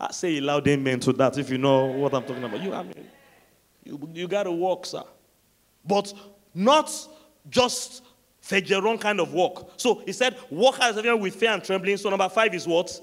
[0.00, 2.60] I say a loud amen to that if you know what I'm talking about.
[2.60, 3.08] You, I mean,
[3.84, 5.02] you, you got to walk, sir.
[5.84, 6.12] But
[6.54, 6.92] not
[7.48, 8.02] just
[8.42, 9.72] Fejeron kind of walk.
[9.76, 11.96] So he said, walk out with fear and trembling.
[11.96, 13.00] So number five is what?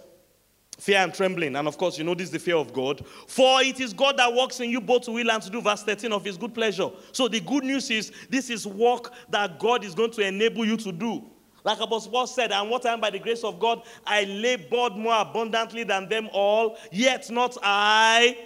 [0.77, 1.55] Fear and trembling.
[1.55, 3.05] And of course, you know this is the fear of God.
[3.27, 5.61] For it is God that works in you both to will and to do.
[5.61, 6.89] Verse 13 of his good pleasure.
[7.11, 10.77] So the good news is this is work that God is going to enable you
[10.77, 11.23] to do.
[11.63, 14.95] Like Apostle Paul said, and what I am by the grace of God, I labored
[14.95, 18.37] more abundantly than them all, yet not I,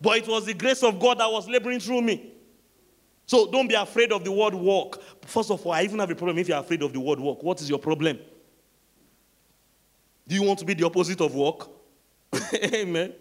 [0.00, 2.32] but it was the grace of God that was laboring through me.
[3.26, 5.00] So don't be afraid of the word work.
[5.26, 7.42] First of all, I even have a problem if you're afraid of the word work.
[7.42, 8.20] What is your problem?
[10.30, 11.68] Do you want to be the opposite of work?
[12.54, 13.14] Amen.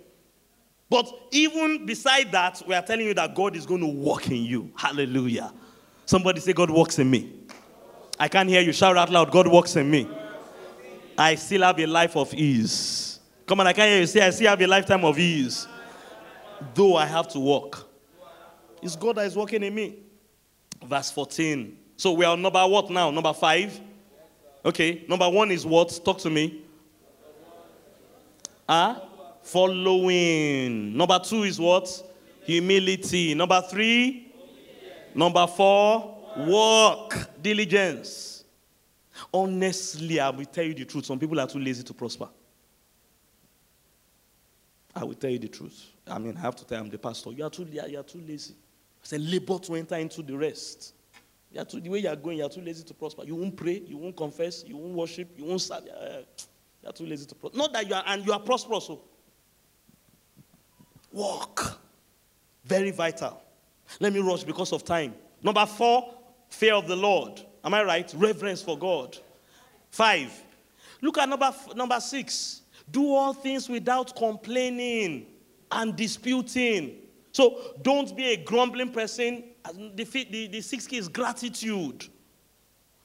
[0.87, 4.43] But even beside that, we are telling you that God is going to work in
[4.43, 4.71] you.
[4.77, 5.51] Hallelujah.
[6.05, 7.33] Somebody say, God works in me.
[8.19, 8.71] I can't hear you.
[8.71, 10.07] Shout out loud, God works in me.
[11.17, 13.19] I still have a life of ease.
[13.47, 15.67] Come on, I can't hear you say, I still have a lifetime of ease.
[16.75, 17.89] Though I have to walk.
[18.83, 19.97] It's God that is working in me.
[20.85, 21.75] Verse 14.
[21.97, 23.09] So we are number what now?
[23.09, 23.81] Number five?
[24.63, 25.05] Okay.
[25.09, 25.99] Number one is what?
[26.05, 26.65] Talk to me
[28.69, 29.01] are
[29.41, 30.95] following.
[30.95, 32.03] Number two is what?
[32.45, 33.33] Humility.
[33.33, 34.29] Number three,
[35.15, 38.43] Number four, work, diligence.
[39.33, 41.05] Honestly, I will tell you the truth.
[41.05, 42.29] Some people are too lazy to prosper.
[44.95, 45.87] I will tell you the truth.
[46.07, 47.31] I mean, I have to tell I'm the pastor.
[47.31, 48.53] You are too, you are too lazy.
[48.53, 50.93] I said, labor to enter into the rest.
[51.51, 53.23] You are too, the way you are going, you are too lazy to prosper.
[53.25, 55.83] You won't pray, you won't confess, you won't worship, you won't serve.
[56.81, 57.57] You are too lazy to prosper.
[57.57, 58.85] Not that you are, and you are prosperous.
[58.89, 58.95] Oh.
[58.95, 59.01] So.
[61.11, 61.79] Walk.
[62.65, 63.41] Very vital.
[63.99, 65.15] Let me rush because of time.
[65.41, 66.13] Number four,
[66.49, 67.41] fear of the Lord.
[67.63, 68.13] Am I right?
[68.15, 69.17] Reverence for God.
[69.89, 70.31] Five.
[71.01, 72.61] Look at number, number six.
[72.91, 75.25] Do all things without complaining
[75.71, 76.97] and disputing.
[77.31, 79.43] So don't be a grumbling person.
[79.95, 82.07] The, the, the sixth key is gratitude.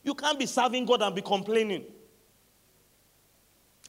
[0.03, 1.85] You can't be serving God and be complaining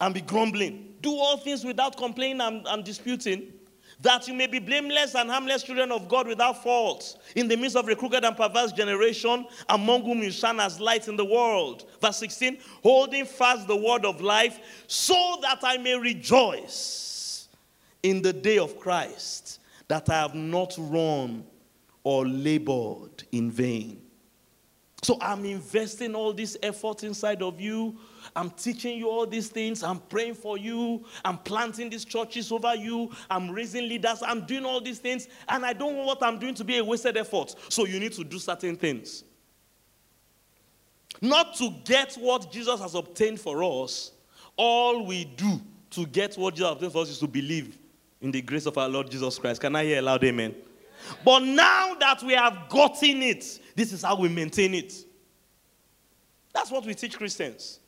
[0.01, 0.95] and be grumbling.
[1.01, 3.53] Do all things without complaining and, and disputing
[4.01, 7.77] that you may be blameless and harmless children of God without fault in the midst
[7.77, 11.85] of a crooked and perverse generation, among whom you shine as light in the world.
[12.01, 17.47] Verse 16, holding fast the word of life, so that I may rejoice
[18.03, 21.45] in the day of Christ, that I have not run
[22.03, 24.01] or labored in vain.
[25.01, 27.97] So I'm investing all this effort inside of you
[28.35, 29.81] I'm teaching you all these things.
[29.81, 31.05] I'm praying for you.
[31.23, 33.11] I'm planting these churches over you.
[33.29, 34.21] I'm raising leaders.
[34.21, 35.27] I'm doing all these things.
[35.47, 37.55] And I don't want what I'm doing to be a wasted effort.
[37.69, 39.23] So you need to do certain things.
[41.21, 44.11] Not to get what Jesus has obtained for us.
[44.57, 47.77] All we do to get what Jesus has obtained for us is to believe
[48.21, 49.61] in the grace of our Lord Jesus Christ.
[49.61, 50.55] Can I hear a loud amen?
[51.23, 54.93] But now that we have gotten it, this is how we maintain it.
[56.53, 57.79] That's what we teach Christians.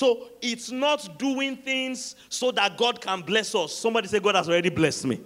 [0.00, 3.74] So it's not doing things so that God can bless us.
[3.74, 5.20] Somebody say, God has already blessed me.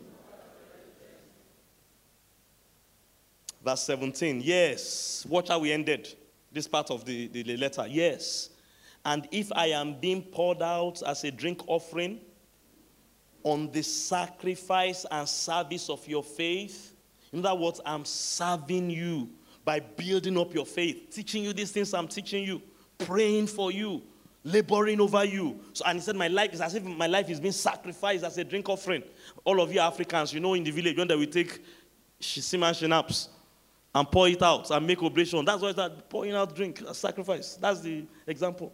[3.64, 4.40] Verse 17.
[4.42, 5.24] Yes.
[5.28, 6.12] Watch how we ended
[6.50, 7.86] this part of the, the letter.
[7.88, 8.50] Yes.
[9.04, 12.18] And if I am being poured out as a drink offering
[13.44, 16.96] on the sacrifice and service of your faith,
[17.32, 19.30] in other words, I'm serving you
[19.64, 22.60] by building up your faith, teaching you these things I'm teaching you,
[22.98, 24.02] praying for you,
[24.44, 25.58] laboring over you.
[25.72, 28.38] So, and he said, My life is as if my life is being sacrificed as
[28.38, 29.02] a drink offering.
[29.44, 31.64] All of you Africans, you know, in the village, when they will take
[32.20, 33.28] shisiman shinaps
[33.94, 35.44] and pour it out and make oblation.
[35.44, 37.54] That's why that pouring out drink, a sacrifice.
[37.54, 38.72] That's the example.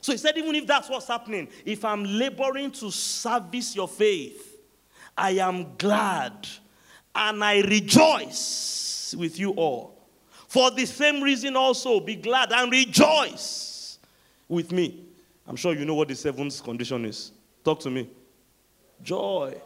[0.00, 4.58] So he said, even if that's what's happening, if I'm laboring to service your faith,
[5.16, 6.48] I am glad
[7.14, 10.08] and I rejoice with you all.
[10.48, 13.71] For the same reason also, be glad and rejoice
[14.52, 15.04] with me.
[15.46, 17.32] I'm sure you know what the seventh condition is.
[17.64, 18.08] Talk to me.
[19.02, 19.60] Joy.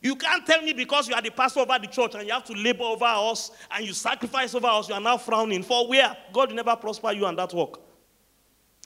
[0.00, 2.44] You can't tell me because you are the pastor over the church and you have
[2.44, 5.64] to labor over us and you sacrifice over us, you are now frowning.
[5.64, 6.16] For where?
[6.32, 7.80] God will never prosper you on that work.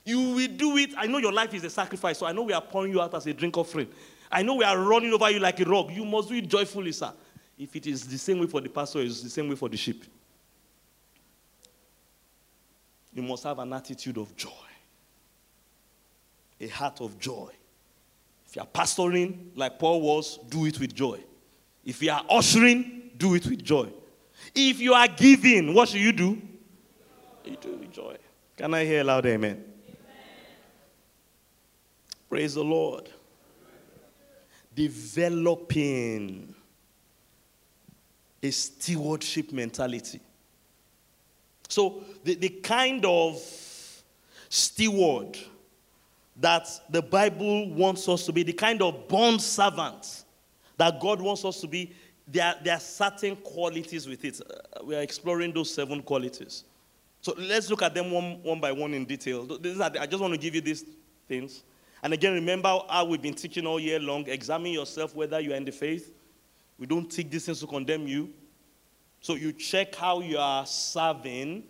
[0.05, 0.91] You will do it.
[0.97, 3.13] I know your life is a sacrifice, so I know we are pouring you out
[3.13, 3.87] as a drink offering.
[4.31, 5.91] I know we are running over you like a rock.
[5.91, 7.13] You must do it joyfully, sir.
[7.57, 9.77] If it is the same way for the pastor, it's the same way for the
[9.77, 10.03] sheep.
[13.13, 14.49] You must have an attitude of joy
[16.63, 17.51] a heart of joy.
[18.47, 21.19] If you are pastoring like Paul was, do it with joy.
[21.83, 23.89] If you are ushering, do it with joy.
[24.55, 26.41] If you are giving, what should you do?
[27.43, 28.17] You do it with joy.
[28.55, 29.51] Can I hear loud amen?
[29.51, 29.65] amen?
[32.29, 33.09] Praise the Lord.
[34.75, 36.55] Developing
[38.41, 40.19] a stewardship mentality.
[41.69, 43.41] So, the, the kind of
[44.49, 45.37] steward
[46.37, 50.25] that the Bible wants us to be, the kind of bond servants
[50.77, 51.93] that God wants us to be,
[52.27, 54.41] there, there are certain qualities with it.
[54.41, 56.63] Uh, we are exploring those seven qualities.
[57.21, 59.47] So let's look at them one, one by one in detail.
[59.79, 60.85] I just want to give you these
[61.27, 61.63] things.
[62.01, 64.27] And again, remember how we've been teaching all year long.
[64.27, 66.11] Examine yourself whether you are in the faith.
[66.77, 68.29] We don't take these things to condemn you.
[69.21, 71.63] So you check how you are serving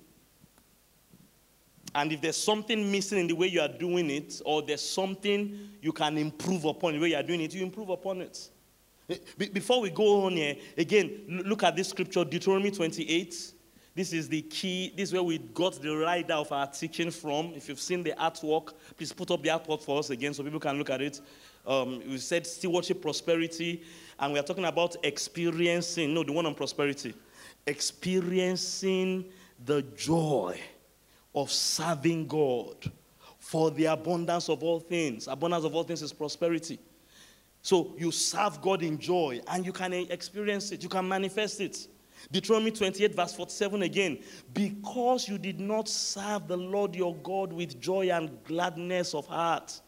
[1.96, 5.70] and if there's something missing in the way you are doing it, or there's something
[5.82, 8.50] you can improve upon the way you are doing it, you improve upon it.
[9.10, 9.18] Eh,
[9.54, 13.54] before we go on here, again, look at this scripture, Deuteronomy 28.
[13.96, 14.92] This is the key.
[14.98, 17.54] This is where we got the rider of our teaching from.
[17.54, 20.60] If you've seen the artwork, please put up the artwork for us again so people
[20.60, 21.22] can look at it.
[21.66, 23.84] Um, we said stewardship, prosperity,
[24.20, 27.14] and we are talking about experiencing, no, the one on prosperity,
[27.68, 29.26] experiencing
[29.64, 30.60] the joy
[31.36, 32.92] of serving God
[33.40, 35.28] for the abundance of all things.
[35.28, 36.80] Abundance of all things is prosperity.
[37.62, 41.88] So you serve God in joy and you can experience it, you can manifest it.
[42.32, 44.20] Deuteronomy 28, verse 47 again.
[44.54, 49.80] Because you did not serve the Lord your God with joy and gladness of heart.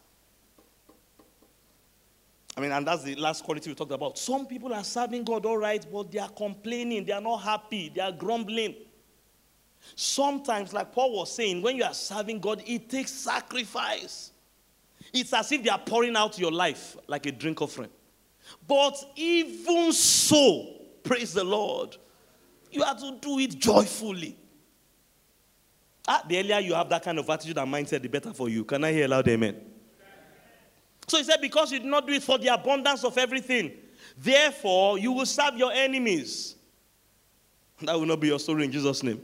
[2.56, 4.18] I mean, and that's the last quality we talked about.
[4.18, 7.90] Some people are serving God all right, but they are complaining, they are not happy,
[7.94, 8.74] they are grumbling.
[9.94, 14.32] Sometimes, like Paul was saying, when you are serving God, it takes sacrifice.
[15.12, 17.90] It's as if they are pouring out your life like a drink offering.
[18.66, 21.96] But even so, praise the Lord,
[22.70, 24.36] you have to do it joyfully.
[26.08, 28.64] Ah, the earlier you have that kind of attitude and mindset, the better for you.
[28.64, 29.60] Can I hear loud amen?
[31.08, 33.72] So he said, Because you did not do it for the abundance of everything,
[34.16, 36.54] therefore you will serve your enemies.
[37.82, 39.20] That will not be your story in Jesus' name.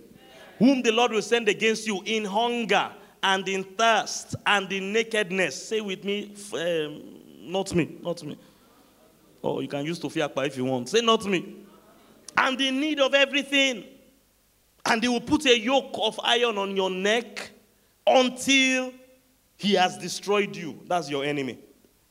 [0.62, 2.88] Whom the Lord will send against you in hunger
[3.20, 5.66] and in thirst and in nakedness.
[5.66, 8.38] Say with me, um, not me, not me.
[9.42, 10.88] Or you can use Tufiakwa if you want.
[10.88, 11.56] Say, not me.
[12.36, 13.82] And in need of everything.
[14.86, 17.50] And he will put a yoke of iron on your neck
[18.06, 18.92] until
[19.56, 20.78] he has destroyed you.
[20.86, 21.58] That's your enemy.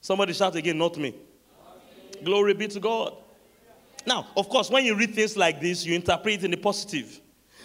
[0.01, 0.77] Somebody shout again.
[0.77, 1.15] Not me.
[2.21, 3.15] Glory be to God.
[4.05, 7.20] Now, of course, when you read things like this, you interpret it in the positive.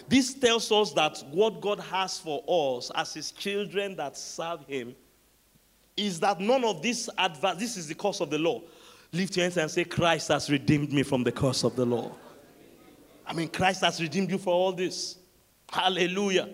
[0.07, 4.95] This tells us that what God has for us as his children that serve him
[5.95, 7.09] is that none of this
[7.57, 8.61] this is the curse of the law.
[9.11, 12.11] Lift your hands and say, Christ has redeemed me from the curse of the law.
[13.25, 15.17] I mean, Christ has redeemed you for all this.
[15.71, 16.49] Hallelujah.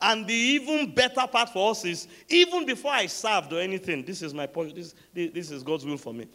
[0.00, 4.22] And the even better part for us is even before I served or anything, this
[4.22, 6.26] is my point, this, this is God's will for me.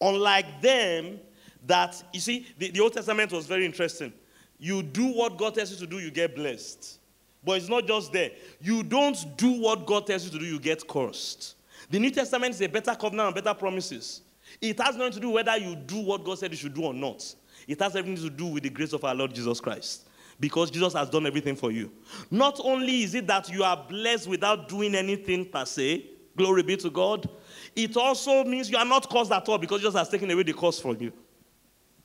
[0.00, 1.20] Unlike them,
[1.66, 4.12] that, you see, the, the Old Testament was very interesting.
[4.62, 7.00] You do what God tells you to do, you get blessed.
[7.42, 8.30] But it's not just there.
[8.60, 11.56] You don't do what God tells you to do, you get cursed.
[11.90, 14.20] The New Testament is a better covenant and better promises.
[14.60, 16.94] It has nothing to do whether you do what God said you should do or
[16.94, 17.34] not.
[17.66, 20.06] It has everything to do with the grace of our Lord Jesus Christ.
[20.38, 21.90] Because Jesus has done everything for you.
[22.30, 26.76] Not only is it that you are blessed without doing anything per se, glory be
[26.76, 27.28] to God,
[27.74, 30.54] it also means you are not cursed at all because Jesus has taken away the
[30.54, 31.12] curse from you.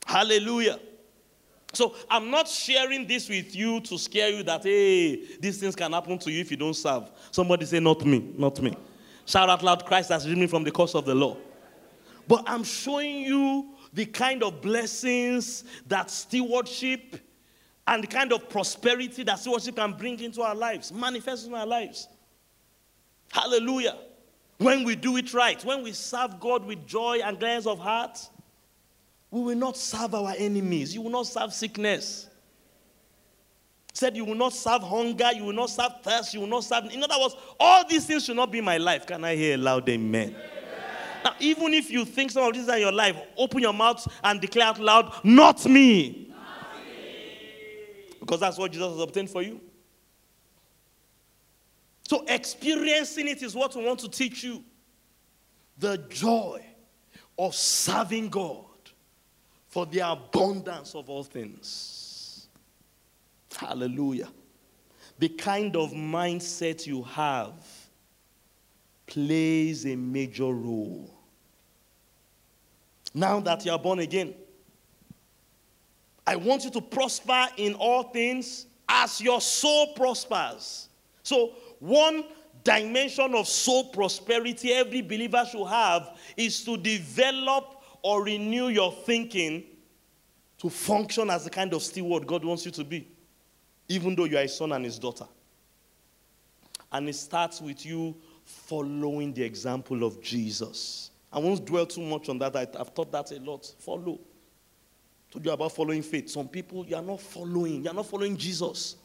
[0.07, 0.79] Hallelujah.
[1.77, 5.93] So I'm not sharing this with you to scare you that, hey, these things can
[5.93, 7.11] happen to you if you don't serve.
[7.29, 8.75] Somebody say, not me, not me.
[9.27, 11.37] Shout out loud, Christ has redeemed me from the curse of the law.
[12.27, 17.17] But I'm showing you the kind of blessings that stewardship
[17.85, 21.67] and the kind of prosperity that stewardship can bring into our lives, manifest in our
[21.67, 22.07] lives.
[23.31, 23.99] Hallelujah.
[24.57, 28.17] When we do it right, when we serve God with joy and gladness of heart,
[29.29, 30.93] we will not serve our enemies.
[30.95, 32.29] You will not serve sickness.
[33.93, 36.85] Said you will not serve hunger, you will not serve thirst, you will not serve.
[36.91, 39.07] In other words, all these things should not be my life.
[39.07, 40.29] Can I hear a loud amen?
[40.29, 40.41] amen.
[41.25, 44.39] Now, even if you think some of these are your life, open your mouth and
[44.39, 46.27] declare out loud, Not me.
[46.29, 48.15] Not me.
[48.19, 49.59] Because that's what Jesus has obtained for you.
[52.07, 54.63] So, experiencing it is what we want to teach you.
[55.79, 56.63] The joy
[57.37, 58.66] of serving God
[59.67, 62.47] for the abundance of all things.
[63.56, 64.30] Hallelujah.
[65.19, 67.53] The kind of mindset you have
[69.08, 71.10] plays a major role.
[73.13, 74.36] Now that you are born again,
[76.25, 80.89] I want you to prosper in all things as your soul prospers.
[81.23, 82.25] So, one
[82.63, 87.76] dimension of soul prosperity every believer should have is to develop
[88.07, 89.65] or renew your thinking
[90.57, 93.05] to function as the kind of steward God wants you to be,
[93.89, 95.25] even though you are his son and his daughter.
[96.89, 98.15] And it starts with you
[98.45, 101.11] following the example of Jesus.
[101.33, 102.55] I won't dwell too much on that.
[102.55, 103.69] I, have taught that a lot.
[103.77, 104.21] Follow.
[105.29, 106.29] Told you about following faith.
[106.29, 107.83] Some people, you are not following.
[107.83, 108.95] You are not following Jesus.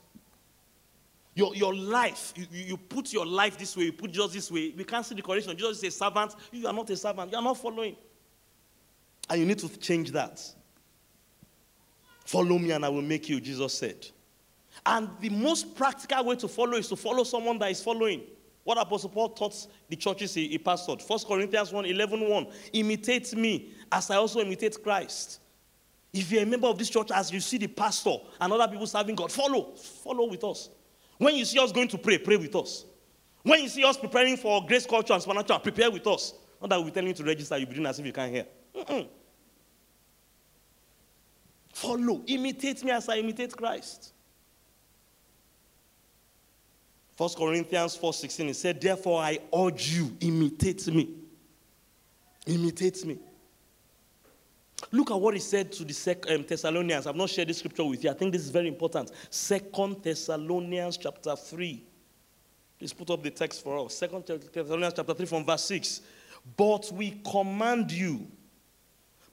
[1.34, 4.72] Your, your life, you, you put your life this way, you put Jesus this way.
[4.76, 5.56] We can't see the correction.
[5.56, 6.36] Jesus is a servant.
[6.52, 7.32] You are not a servant.
[7.32, 7.96] You are not following.
[9.32, 10.46] And you need to change that.
[12.26, 14.06] Follow me and I will make you, Jesus said.
[14.84, 18.24] And the most practical way to follow is to follow someone that is following.
[18.62, 21.08] What Apostle Paul taught the churches he, he pastored.
[21.08, 22.46] 1 Corinthians 1 11 1.
[22.74, 25.40] Imitate me as I also imitate Christ.
[26.12, 28.86] If you're a member of this church, as you see the pastor and other people
[28.86, 29.72] serving God, follow.
[29.76, 30.68] Follow with us.
[31.16, 32.84] When you see us going to pray, pray with us.
[33.44, 36.34] When you see us preparing for grace culture and supernatural, prepare with us.
[36.60, 38.46] Not that we're telling you to register, you'll be doing as if you can't hear.
[38.74, 39.08] Mm-mm.
[41.72, 42.22] Follow.
[42.26, 44.12] Imitate me as I imitate Christ.
[47.16, 51.08] 1 Corinthians 4:16 it said, Therefore I urge you, imitate me.
[52.46, 53.18] Imitate me.
[54.90, 57.06] Look at what he said to the um, Thessalonians.
[57.06, 58.10] I've not shared this scripture with you.
[58.10, 59.12] I think this is very important.
[59.30, 61.82] Second Thessalonians chapter 3.
[62.78, 63.94] Please put up the text for us.
[63.94, 66.00] Second Thessalonians chapter 3 from verse 6.
[66.56, 68.26] But we command you,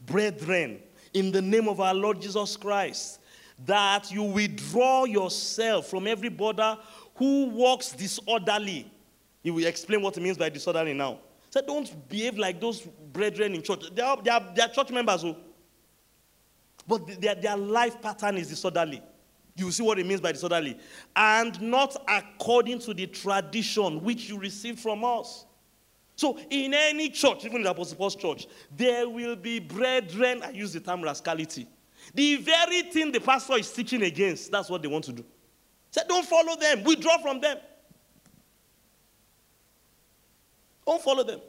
[0.05, 0.79] brethren,
[1.13, 3.19] in the name of our Lord Jesus Christ,
[3.65, 6.77] that you withdraw yourself from every brother
[7.15, 8.89] who walks disorderly.
[9.43, 11.19] He will explain what he means by disorderly now.
[11.49, 12.81] So don't behave like those
[13.11, 13.85] brethren in church.
[13.93, 15.35] They are, they are, they are church members, oh.
[16.87, 19.01] but their, their life pattern is disorderly.
[19.55, 20.77] You see what it means by disorderly.
[21.15, 25.45] And not according to the tradition which you received from us.
[26.19, 28.45] So, in any church, even the Apostle Paul's church,
[28.75, 31.65] there will be brethren, I use the term rascality.
[32.13, 35.23] The very thing the pastor is teaching against, that's what they want to do.
[35.91, 37.57] Say, don't follow them, withdraw from them.
[40.85, 41.39] Don't follow them.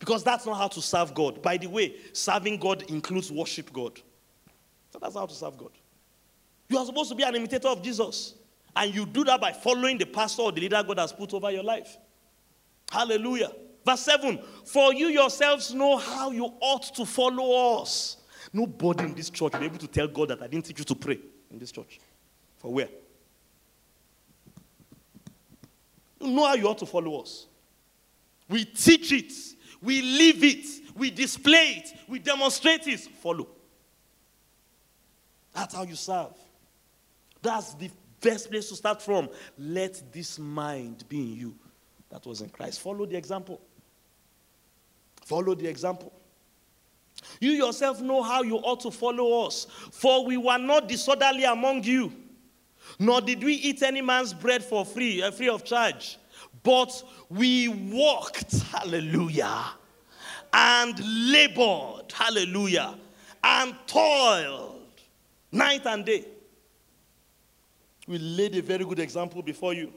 [0.00, 1.40] Because that's not how to serve God.
[1.40, 4.00] By the way, serving God includes worship God.
[4.92, 5.70] So that's how to serve God.
[6.68, 8.34] You are supposed to be an imitator of Jesus.
[8.74, 11.52] And you do that by following the pastor or the leader God has put over
[11.52, 11.96] your life.
[12.90, 13.52] Hallelujah.
[13.86, 18.18] Verse 7 For you yourselves know how you ought to follow us.
[18.52, 20.84] Nobody in this church will be able to tell God that I didn't teach you
[20.84, 21.20] to pray
[21.50, 22.00] in this church.
[22.58, 22.88] For where?
[26.20, 27.46] You know how you ought to follow us.
[28.48, 29.32] We teach it,
[29.80, 30.66] we live it,
[30.96, 32.98] we display it, we demonstrate it.
[32.98, 33.48] Follow.
[35.54, 36.34] That's how you serve.
[37.40, 37.88] That's the
[38.20, 39.28] best place to start from.
[39.56, 41.54] Let this mind be in you
[42.10, 42.80] that was in Christ.
[42.80, 43.60] Follow the example.
[45.22, 46.12] Follow the example.
[47.40, 51.84] You yourself know how you ought to follow us, for we were not disorderly among
[51.84, 52.12] you,
[52.98, 56.18] nor did we eat any man's bread for free, uh, free of charge,
[56.62, 59.64] but we walked, hallelujah,
[60.52, 60.98] and
[61.30, 62.94] labored, hallelujah,
[63.44, 64.80] and toiled
[65.52, 66.24] night and day.
[68.06, 69.92] We laid a very good example before you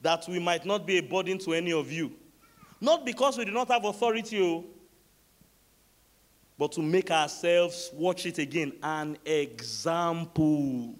[0.00, 2.12] that we might not be a burden to any of you.
[2.80, 4.64] Not because we do not have authority, oh,
[6.58, 10.94] but to make ourselves, watch it again, an example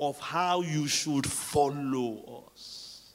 [0.00, 3.12] of how you should follow us.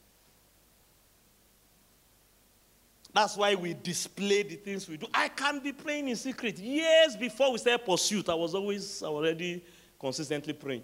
[3.14, 5.06] That's why we display the things we do.
[5.14, 6.58] I can be praying in secret.
[6.58, 9.64] Years before we started pursuit, I was always already
[10.00, 10.84] consistently praying.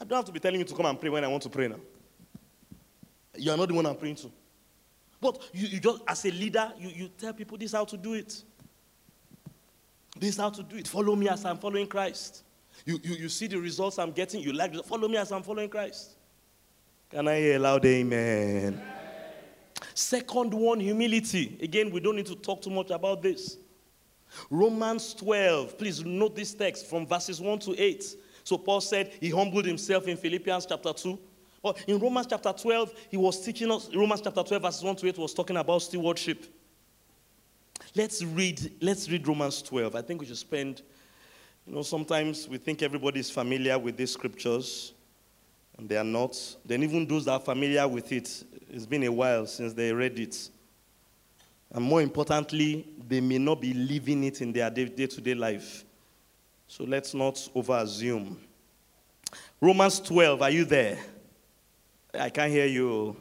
[0.00, 1.48] I don't have to be telling you to come and pray when I want to
[1.48, 1.80] pray now.
[3.36, 4.30] You are not the one I'm praying to.
[5.20, 8.14] But you, you just, as a leader, you, you tell people this how to do
[8.14, 8.42] it.
[10.18, 10.88] This how to do it.
[10.88, 12.44] Follow me as I'm following Christ.
[12.86, 14.40] You, you, you see the results I'm getting.
[14.40, 16.16] You like, follow me as I'm following Christ.
[17.10, 18.74] Can I hear a loud amen?
[18.74, 18.82] amen?
[19.94, 21.58] Second one, humility.
[21.60, 23.58] Again, we don't need to talk too much about this.
[24.48, 25.76] Romans 12.
[25.76, 28.16] Please note this text from verses 1 to 8.
[28.50, 31.16] So Paul said he humbled himself in Philippians chapter 2.
[31.62, 35.06] But in Romans chapter 12, he was teaching us, Romans chapter 12, verses 1 to
[35.06, 36.46] 8 was talking about stewardship.
[37.94, 39.94] Let's read, let's read Romans 12.
[39.94, 40.82] I think we should spend,
[41.64, 44.94] you know, sometimes we think everybody is familiar with these scriptures,
[45.78, 46.36] and they are not.
[46.64, 50.18] Then even those that are familiar with it, it's been a while since they read
[50.18, 50.50] it.
[51.70, 55.84] And more importantly, they may not be living it in their day to day life.
[56.70, 58.38] So let's not over assume.
[59.60, 60.98] Romans 12, are you there?
[62.14, 63.16] I can't hear you.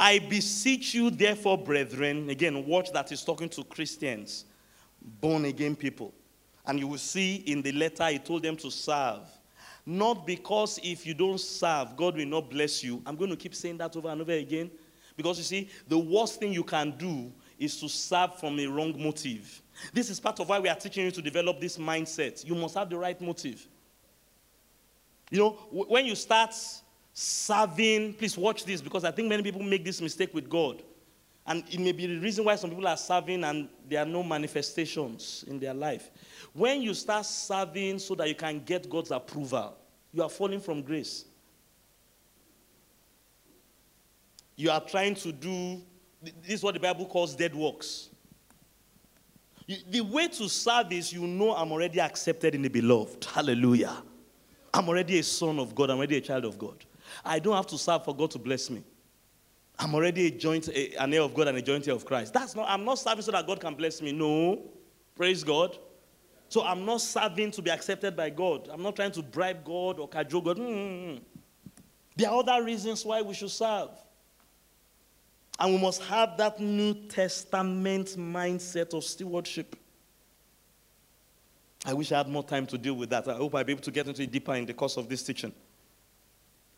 [0.00, 4.46] I beseech you, therefore, brethren, again, watch that he's talking to Christians,
[5.20, 6.14] born again people.
[6.64, 9.20] And you will see in the letter he told them to serve.
[9.84, 13.02] Not because if you don't serve, God will not bless you.
[13.04, 14.70] I'm going to keep saying that over and over again.
[15.18, 18.94] Because you see, the worst thing you can do is to serve from a wrong
[19.02, 19.62] motive.
[19.92, 22.44] This is part of why we are teaching you to develop this mindset.
[22.44, 23.66] You must have the right motive.
[25.30, 26.54] You know, when you start
[27.12, 30.82] serving, please watch this because I think many people make this mistake with God.
[31.46, 34.22] And it may be the reason why some people are serving and there are no
[34.22, 36.10] manifestations in their life.
[36.52, 39.76] When you start serving so that you can get God's approval,
[40.12, 41.24] you are falling from grace.
[44.56, 45.82] You are trying to do,
[46.42, 48.10] this is what the Bible calls dead works.
[49.90, 53.24] The way to serve is you know I'm already accepted in the beloved.
[53.24, 54.02] Hallelujah.
[54.72, 55.90] I'm already a son of God.
[55.90, 56.84] I'm already a child of God.
[57.24, 58.84] I don't have to serve for God to bless me.
[59.78, 62.32] I'm already a joint, a, an heir of God and a joint heir of Christ.
[62.32, 64.12] That's not, I'm not serving so that God can bless me.
[64.12, 64.62] No.
[65.14, 65.76] Praise God.
[66.48, 68.68] So I'm not serving to be accepted by God.
[68.72, 70.58] I'm not trying to bribe God or cajole God.
[70.58, 71.22] Mm-hmm.
[72.16, 73.90] There are other reasons why we should serve.
[75.58, 79.76] And we must have that New Testament mindset of stewardship.
[81.84, 83.28] I wish I had more time to deal with that.
[83.28, 85.22] I hope I'll be able to get into it deeper in the course of this
[85.22, 85.52] teaching.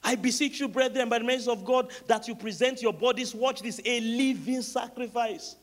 [0.05, 3.63] I beseech you, brethren, by the mercy of God, that you present your bodies, watch
[3.63, 5.57] this, a living sacrifice.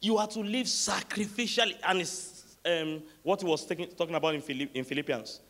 [0.00, 4.40] You are to live sacrificially, and it's um, what he was taking, talking about in,
[4.40, 5.40] Philipp, in Philippians.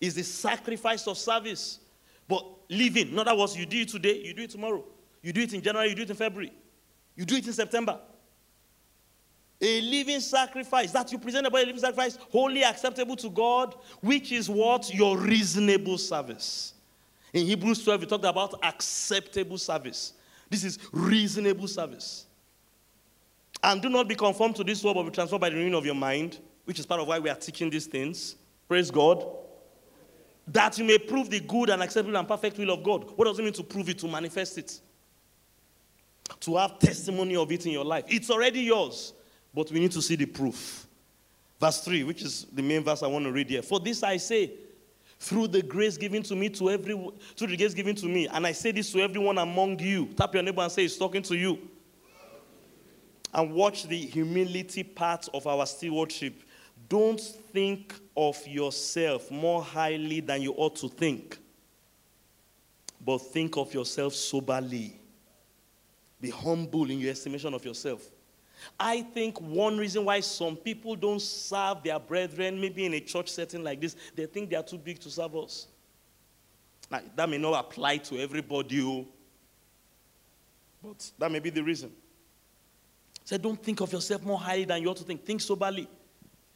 [0.00, 1.78] Is the sacrifice of service.
[2.28, 4.84] But living, in other words, you do it today, you do it tomorrow.
[5.24, 6.52] You do it in January, you do it in February.
[7.16, 7.98] You do it in September.
[9.58, 14.32] A living sacrifice that you present about a living sacrifice, wholly acceptable to God, which
[14.32, 14.92] is what?
[14.94, 16.74] Your reasonable service.
[17.32, 20.12] In Hebrews 12, we talked about acceptable service.
[20.50, 22.26] This is reasonable service.
[23.62, 25.86] And do not be conformed to this world, but be transformed by the renewing of
[25.86, 28.36] your mind, which is part of why we are teaching these things.
[28.68, 29.24] Praise God.
[30.48, 33.10] That you may prove the good and acceptable and perfect will of God.
[33.16, 33.98] What does it mean to prove it?
[34.00, 34.80] To manifest it
[36.40, 38.04] to have testimony of it in your life.
[38.08, 39.12] It's already yours,
[39.52, 40.86] but we need to see the proof.
[41.60, 43.62] Verse 3, which is the main verse I want to read here.
[43.62, 44.52] For this I say,
[45.18, 46.94] through the grace given to me to every
[47.36, 50.06] through the grace given to me, and I say this to everyone among you.
[50.06, 51.58] Tap your neighbor and say, He's talking to you.
[53.32, 56.42] And watch the humility part of our stewardship.
[56.88, 61.38] Don't think of yourself more highly than you ought to think,
[63.04, 65.00] but think of yourself soberly
[66.24, 68.10] be humble in your estimation of yourself.
[68.80, 73.28] I think one reason why some people don't serve their brethren, maybe in a church
[73.28, 75.66] setting like this, they think they are too big to serve us.
[76.90, 79.06] Now, that may not apply to everybody, oh,
[80.82, 81.92] but that may be the reason.
[83.22, 85.26] So don't think of yourself more highly than you ought to think.
[85.26, 85.88] Think soberly.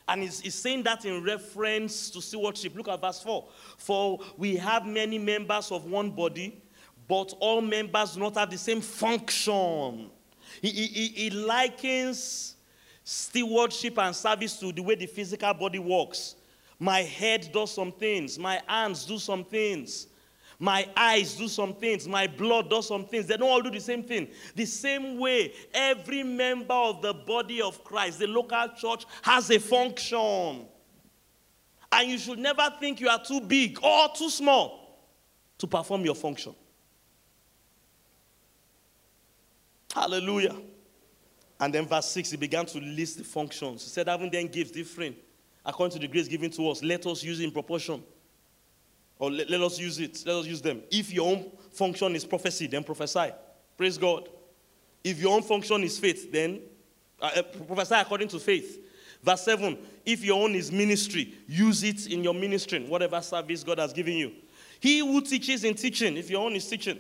[0.06, 2.74] And he's, he's, saying that in reference to stewardship.
[2.74, 3.46] Look at verse 4.
[3.76, 6.62] For we have many members of one body
[7.08, 10.10] but all members do not have the same function.
[10.60, 12.54] He, he, he likens
[13.02, 16.36] stewardship and service to the way the physical body works.
[16.78, 20.06] My head does some things, my hands do some things,
[20.58, 23.26] my eyes do some things, my blood does some things.
[23.26, 24.28] They don't all do the same thing.
[24.54, 29.58] The same way, every member of the body of Christ, the local church, has a
[29.58, 30.66] function.
[31.90, 35.00] And you should never think you are too big or too small
[35.56, 36.54] to perform your function.
[39.94, 40.56] Hallelujah.
[41.60, 43.82] And then verse 6, he began to list the functions.
[43.82, 45.16] He said, having then gifts different
[45.68, 48.02] according to the grace given to us, let us use it in proportion.
[49.18, 50.22] Or let, let us use it.
[50.24, 50.82] Let us use them.
[50.90, 53.32] If your own function is prophecy, then prophesy.
[53.76, 54.28] Praise God.
[55.04, 56.60] If your own function is faith, then
[57.20, 58.78] uh, uh prophesy according to faith.
[59.22, 59.76] Verse 7
[60.06, 64.14] If your own is ministry, use it in your ministry, whatever service God has given
[64.14, 64.32] you.
[64.80, 66.98] He who teaches in teaching, if your own is teaching,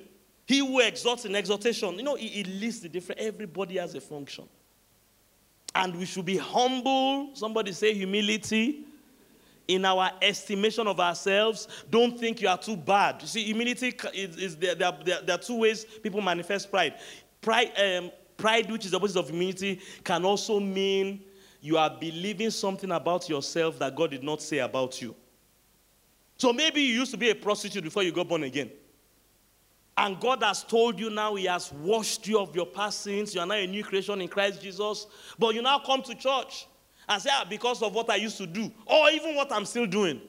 [0.48, 4.00] he who exalts in exhortation, you know, he, he lists the different, everybody has a
[4.00, 4.48] function.
[5.74, 7.28] And we should be humble.
[7.34, 8.86] Somebody say humility
[9.68, 11.68] in our estimation of ourselves.
[11.90, 13.20] Don't think you are too bad.
[13.20, 16.94] You see, humility is, is there, there, there, there, are two ways people manifest pride.
[17.42, 21.20] Pride, um, pride, which is the opposite of humility, can also mean
[21.60, 25.14] you are believing something about yourself that God did not say about you.
[26.38, 28.70] So maybe you used to be a prostitute before you got born again.
[29.98, 33.34] And God has told you now, He has washed you of your past sins.
[33.34, 35.08] You are now a new creation in Christ Jesus.
[35.36, 36.68] But you now come to church
[37.08, 39.86] and say, ah, because of what I used to do, or even what I'm still
[39.86, 40.20] doing,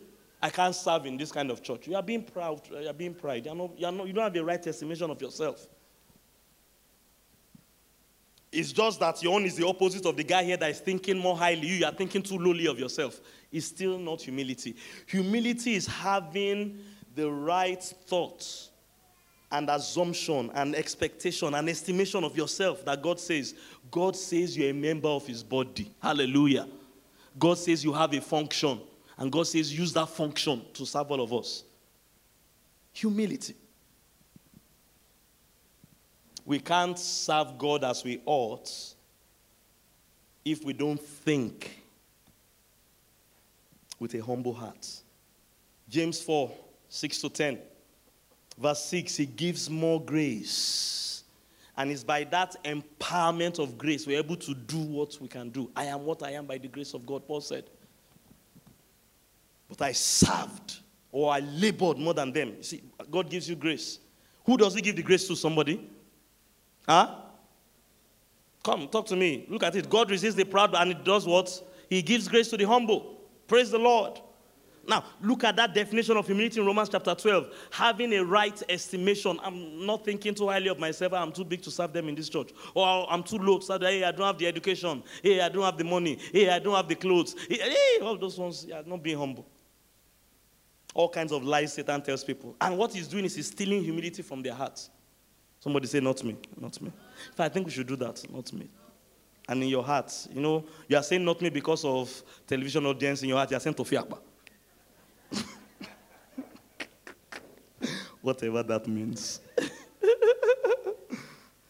[0.41, 1.87] I can't serve in this kind of church.
[1.87, 2.61] You are being proud.
[2.67, 3.45] You are being pride.
[3.45, 5.67] You, not, you, not, you don't have the right estimation of yourself.
[8.51, 11.19] It's just that your own is the opposite of the guy here that is thinking
[11.19, 11.67] more highly.
[11.67, 13.21] You are thinking too lowly of yourself.
[13.51, 14.75] It's still not humility.
[15.05, 16.79] Humility is having
[17.13, 18.68] the right thoughts
[19.51, 23.55] and assumption and expectation and estimation of yourself that God says.
[23.89, 25.91] God says you're a member of his body.
[26.01, 26.67] Hallelujah.
[27.37, 28.79] God says you have a function.
[29.17, 31.63] And God says use that function to serve all of us.
[32.93, 33.55] Humility.
[36.45, 38.71] We can't serve God as we ought
[40.45, 41.79] if we don't think
[43.99, 44.87] with a humble heart.
[45.87, 46.51] James 4
[46.87, 47.59] 6 to 10.
[48.59, 51.23] Verse 6, he gives more grace.
[51.77, 55.71] And it's by that empowerment of grace we're able to do what we can do.
[55.75, 57.69] I am what I am by the grace of God, Paul said.
[59.69, 60.79] But I served
[61.11, 62.55] or I labored more than them.
[62.57, 63.99] You see, God gives you grace.
[64.45, 65.35] Who does he give the grace to?
[65.37, 65.89] Somebody?
[66.85, 67.15] Huh?
[68.61, 69.45] Come, talk to me.
[69.47, 69.89] Look at it.
[69.89, 71.63] God resists the proud and it does what?
[71.89, 73.21] He gives grace to the humble.
[73.47, 74.19] Praise the Lord.
[74.87, 77.47] Now, look at that definition of humility in Romans chapter 12.
[77.71, 79.39] Having a right estimation.
[79.43, 81.13] I'm not thinking too highly of myself.
[81.13, 82.51] I'm too big to serve them in this church.
[82.73, 83.91] Or I'm too low to serve them.
[83.91, 85.03] Hey, I don't have the education.
[85.21, 86.17] Hey, I don't have the money.
[86.31, 87.35] Hey, I don't have the clothes.
[87.47, 89.45] Hey, all those ones, yeah, not being humble.
[90.93, 92.55] All kinds of lies Satan tells people.
[92.59, 94.89] And what he's doing is he's stealing humility from their hearts.
[95.59, 96.91] Somebody say, Not me, not me.
[97.31, 98.69] If I think we should do that, not me.
[99.47, 103.23] And in your heart, you know, you are saying not me because of television audience
[103.23, 104.19] in your heart, you are saying Tufiakwa.
[108.21, 109.39] Whatever that means.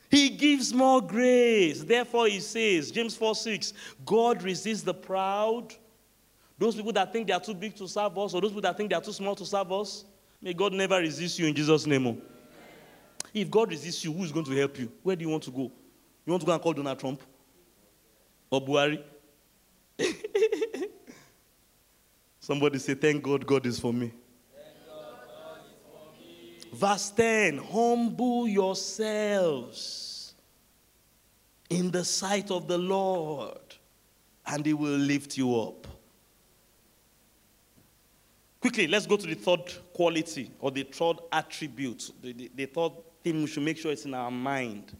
[0.10, 1.84] he gives more grace.
[1.84, 3.74] Therefore, he says, James 4 6,
[4.06, 5.74] God resists the proud.
[6.58, 8.76] Those people that think they are too big to serve us, or those people that
[8.76, 10.04] think they are too small to serve us,
[10.41, 12.08] may God never resist you in Jesus' name.
[12.08, 12.18] Oh.
[13.34, 14.91] If God resists you, who is going to help you?
[15.04, 15.72] Where do you want to go?
[16.26, 17.22] You want to go and call Donald Trump?
[18.52, 19.02] Or Buhari?
[22.39, 24.12] Somebody say, Thank God, God is for me.
[26.72, 30.34] Verse 10 Humble yourselves
[31.70, 33.59] in the sight of the Lord,
[34.45, 35.88] and He will lift you up.
[38.61, 42.91] Quickly, let's go to the third quality or the third attribute, the, the, the third
[43.24, 44.95] thing we should make sure it's in our mind.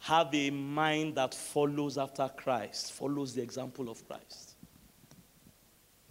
[0.00, 4.54] Have a mind that follows after Christ, follows the example of Christ.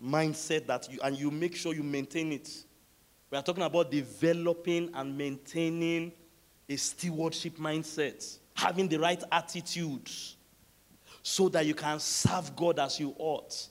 [0.03, 2.49] Mindset that you, and you make sure you maintain it.
[3.33, 6.11] We are talking about developing and maintaining
[6.69, 10.35] a stewardship mindset, having the right attitudes
[11.23, 13.69] so that you can serve God as you ought.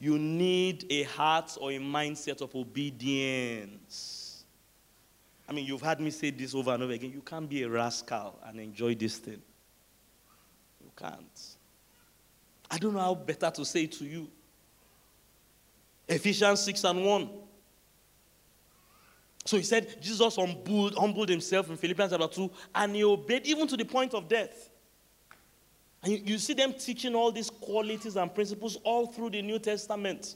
[0.00, 4.42] You need a heart or a mindset of obedience.
[5.48, 7.12] I mean, you've heard me say this over and over again.
[7.12, 9.40] You can't be a rascal and enjoy this thing.
[10.82, 11.56] You can't.
[12.68, 14.28] I don't know how better to say it to you.
[16.08, 17.45] Ephesians 6 and 1.
[19.46, 23.66] So he said Jesus humbled, humbled himself in Philippians chapter 2 and he obeyed even
[23.68, 24.70] to the point of death.
[26.02, 29.58] And you, you see them teaching all these qualities and principles all through the New
[29.58, 30.34] Testament.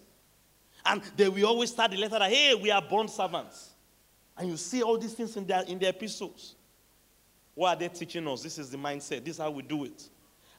[0.86, 3.70] And they will always start the letter that, hey, we are born servants.
[4.38, 6.54] And you see all these things in their, in their epistles.
[7.54, 8.42] What are they teaching us?
[8.42, 9.24] This is the mindset.
[9.24, 10.08] This is how we do it.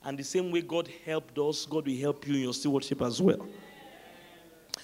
[0.03, 3.21] And the same way God helped us, God will help you in your stewardship as
[3.21, 3.47] well.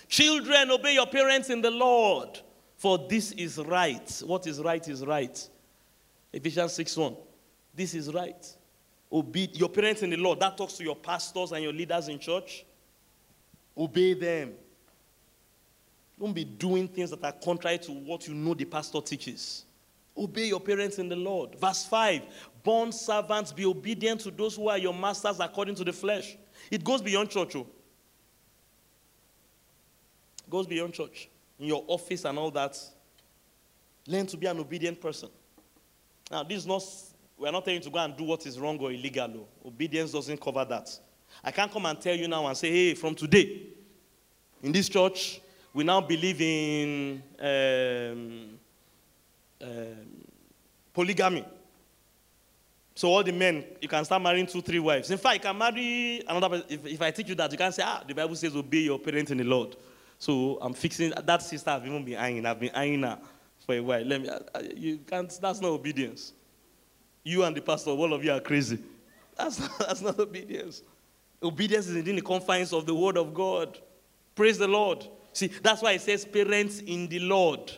[0.07, 2.39] Children, obey your parents in the Lord,
[2.77, 4.21] for this is right.
[4.25, 5.49] What is right is right.
[6.31, 7.15] Ephesians 6 1.
[7.75, 8.55] This is right.
[9.11, 10.39] Obey your parents in the Lord.
[10.39, 12.65] That talks to your pastors and your leaders in church.
[13.75, 14.53] Obey them.
[16.19, 19.65] Don't be doing things that are contrary to what you know the pastor teaches.
[20.17, 21.55] Obey your parents in the Lord.
[21.59, 22.21] Verse 5
[22.63, 26.37] Bond servants, be obedient to those who are your masters according to the flesh.
[26.69, 27.55] It goes beyond church.
[27.55, 27.67] Oh.
[30.49, 31.29] Goes beyond church.
[31.59, 32.77] In your office and all that.
[34.07, 35.29] Learn to be an obedient person.
[36.31, 36.83] Now, this is not,
[37.37, 39.47] we're not telling you to go and do what is wrong or illegal.
[39.63, 39.67] Oh.
[39.67, 40.89] Obedience doesn't cover that.
[41.43, 43.63] I can't come and tell you now and say, hey, from today,
[44.63, 45.41] in this church,
[45.73, 48.59] we now believe in um,
[49.61, 50.23] um,
[50.93, 51.45] polygamy.
[52.95, 55.11] So all the men, you can start marrying two, three wives.
[55.11, 56.65] In fact, you can marry another person.
[56.69, 58.97] If, if I teach you that, you can say, ah, the Bible says obey your
[58.97, 59.75] parents in the Lord.
[60.19, 62.45] So I'm fixing, that sister I've even been eyeing.
[62.45, 63.19] I've been eyeing her
[63.65, 64.03] for a while.
[64.03, 64.29] Let me,
[64.75, 66.33] you can't, that's not obedience.
[67.23, 68.79] You and the pastor, all of you are crazy.
[69.37, 70.81] That's not, that's not obedience.
[71.43, 73.77] Obedience is within the confines of the word of God.
[74.33, 75.05] Praise the Lord.
[75.33, 77.71] See, that's why it says parents in the Lord.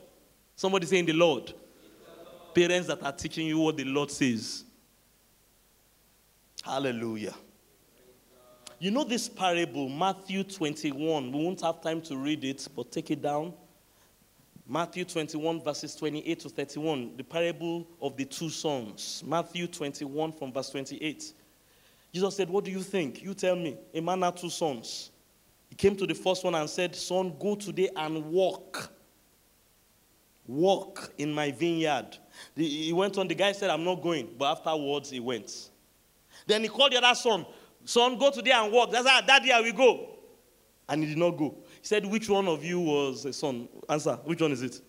[0.55, 1.47] Somebody say in the Lord.
[1.47, 2.53] the Lord.
[2.53, 4.63] Parents that are teaching you what the Lord says.
[6.63, 7.33] Hallelujah.
[8.81, 11.33] You know this parable, Matthew 21.
[11.33, 13.53] We won't have time to read it, but take it down.
[14.65, 17.17] Matthew 21, verses 28 to 31.
[17.17, 19.21] The parable of the two sons.
[19.27, 21.33] Matthew 21, from verse 28.
[22.13, 23.21] Jesus said, What do you think?
[23.21, 23.77] You tell me.
[23.93, 25.11] A man had two sons.
[25.67, 28.93] He came to the first one and said, Son, go today and walk.
[30.47, 32.17] Walk in my vineyard.
[32.55, 34.29] He went on, the guy said, I'm not going.
[34.37, 35.69] But afterwards, he went.
[36.47, 37.45] Then he called the other son,
[37.89, 38.91] Son, go today and work.
[38.91, 40.09] That's how, Daddy, I will go.
[40.87, 41.55] And he did not go.
[41.81, 43.67] He said, Which one of you was a son?
[43.89, 44.19] Answer.
[44.25, 44.79] Which one is it?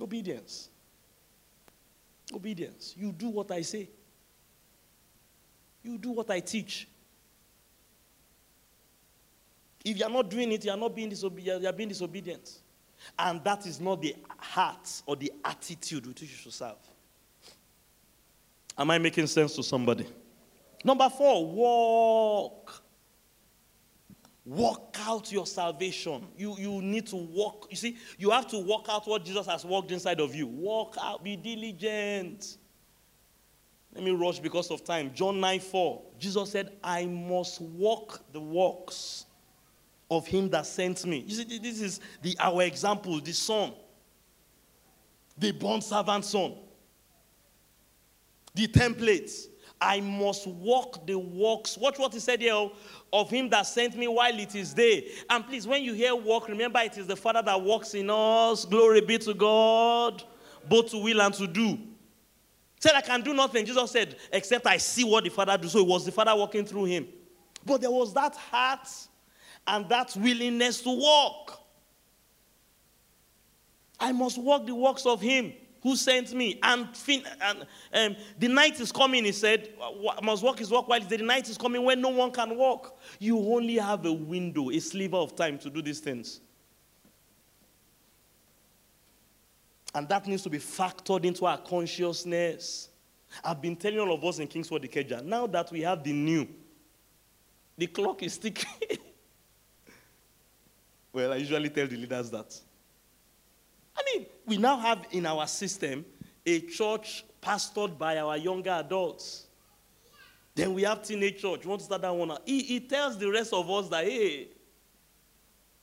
[0.00, 0.68] Obedience.
[2.32, 2.94] Obedience.
[2.96, 3.90] You do what I say,
[5.82, 6.86] you do what I teach.
[9.84, 11.60] If you are not doing it, you are not being disobedient.
[11.62, 12.60] You are being disobedient.
[13.18, 16.76] And that is not the heart or the attitude with which you should serve.
[18.78, 20.06] Am I making sense to somebody?
[20.84, 22.82] Number four, walk.
[24.44, 26.26] Work out your salvation.
[26.36, 27.66] You, you need to walk.
[27.68, 30.46] You see, you have to work out what Jesus has walked inside of you.
[30.46, 32.56] Walk out, be diligent.
[33.94, 35.12] Let me rush because of time.
[35.12, 36.02] John 9 4.
[36.18, 39.26] Jesus said, I must walk the works
[40.10, 41.24] of him that sent me.
[41.26, 43.74] You see, this is the, our example, the son,
[45.36, 46.54] the born servant son,
[48.54, 49.47] the templates.
[49.80, 51.78] I must walk the works.
[51.78, 52.72] Watch what he said here oh,
[53.12, 55.08] of him that sent me while it is day.
[55.30, 58.64] And please, when you hear walk, remember it is the Father that walks in us.
[58.64, 60.22] Glory be to God,
[60.68, 61.78] both to will and to do.
[62.80, 63.64] Said, I can do nothing.
[63.64, 65.68] Jesus said, except I see what the Father do.
[65.68, 67.08] So it was the Father walking through him.
[67.64, 68.88] But there was that heart
[69.66, 71.62] and that willingness to walk.
[74.00, 75.52] I must walk the works of him
[75.88, 76.58] who sent me.
[76.62, 79.70] And, fin- and um, the night is coming, he said,
[80.22, 82.98] must walk his walk while the night is coming when no one can walk.
[83.18, 86.40] You only have a window, a sliver of time to do these things.
[89.94, 92.90] And that needs to be factored into our consciousness.
[93.42, 96.46] I've been telling all of us in Kingsword Ikeja, now that we have the new,
[97.78, 98.68] the clock is ticking.
[101.14, 102.60] well, I usually tell the leaders that.
[103.98, 106.04] I mean, we now have in our system
[106.46, 109.46] a church pastored by our younger adults.
[110.54, 111.64] Then we have teenage church.
[111.64, 112.36] You want to start that one?
[112.44, 114.48] He, he tells the rest of us that, hey,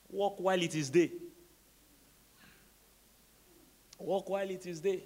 [0.09, 1.11] walk while it is day.
[3.97, 5.03] Walk while it is day.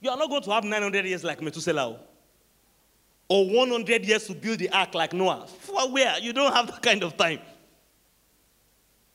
[0.00, 1.98] You are not going to have 900 years like Methuselah oh.
[3.28, 5.46] or 100 years to build the ark like Noah.
[5.46, 6.18] For where?
[6.18, 7.40] You don't have that kind of time.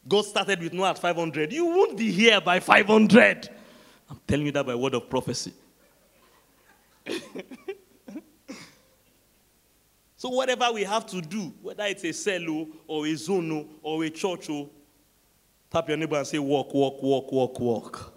[0.08, 1.52] God started with Noah at 500.
[1.52, 3.50] You won't be here by 500.
[4.10, 5.54] I'm telling you that by word of prophecy.
[10.18, 14.10] so, whatever we have to do, whether it's a cell or a zone or a
[14.10, 14.50] church,
[15.70, 18.14] tap your neighbor and say, Walk, walk, walk, walk, walk.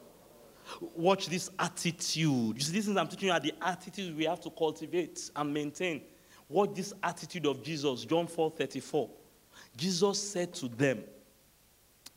[0.96, 2.56] Watch this attitude.
[2.56, 5.52] You see, these things I'm teaching you are the attitudes we have to cultivate and
[5.52, 6.02] maintain.
[6.48, 9.10] Watch this attitude of Jesus, John 4 34.
[9.76, 11.02] Jesus said to them,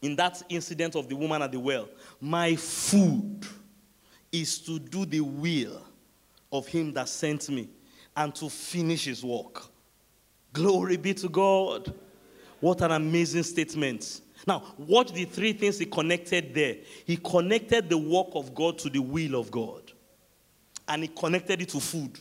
[0.02, 1.90] in that incident of the woman at the well,
[2.20, 3.46] My food
[4.32, 5.82] is to do the will
[6.52, 7.70] of him that sent me
[8.16, 9.64] and to finish his work.
[10.54, 11.94] Glory be to God.
[12.60, 14.22] What an amazing statement.
[14.48, 16.78] Now, watch the three things he connected there.
[17.06, 19.92] He connected the work of God to the will of God,
[20.88, 22.20] and he connected it to food.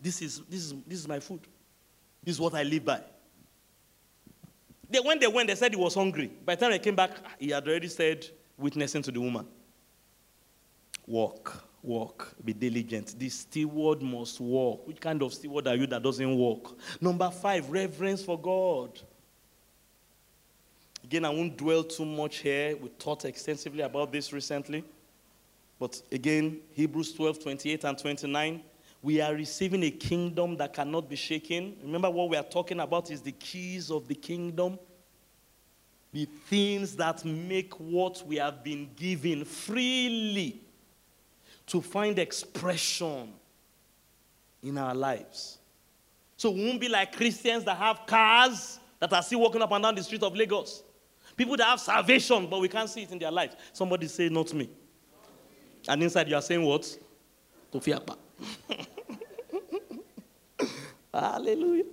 [0.00, 1.40] This is, this is, this is my food.
[2.22, 3.02] This is what I live by.
[4.90, 6.30] They, when they went, they said he was hungry.
[6.44, 8.26] By the time they came back, he had already said,
[8.58, 9.46] witnessing to the woman,
[11.06, 13.18] Walk, walk, be diligent.
[13.18, 14.86] The steward must walk.
[14.86, 16.78] Which kind of steward are you that doesn't walk?
[17.00, 19.00] Number five, reverence for God.
[21.02, 22.76] Again, I won't dwell too much here.
[22.76, 24.84] We talked extensively about this recently.
[25.78, 28.62] But again, Hebrews 12, 28 and 29
[29.02, 31.76] we are receiving a kingdom that cannot be shaken.
[31.82, 34.78] Remember, what we are talking about is the keys of the kingdom.
[36.12, 40.60] The things that make what we have been given freely
[41.66, 43.32] to find expression
[44.62, 45.58] in our lives.
[46.36, 49.82] So we won't be like Christians that have cars that are still walking up and
[49.82, 50.82] down the street of Lagos.
[51.36, 53.56] People that have salvation, but we can't see it in their lives.
[53.72, 54.68] Somebody say, Not me.
[55.88, 56.98] And inside you are saying what?
[57.72, 58.16] Tufiakwa.
[61.14, 61.84] Hallelujah.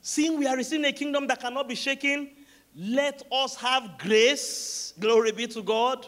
[0.00, 2.30] Seeing we are receiving a kingdom that cannot be shaken,
[2.76, 6.06] let us have grace, glory be to God,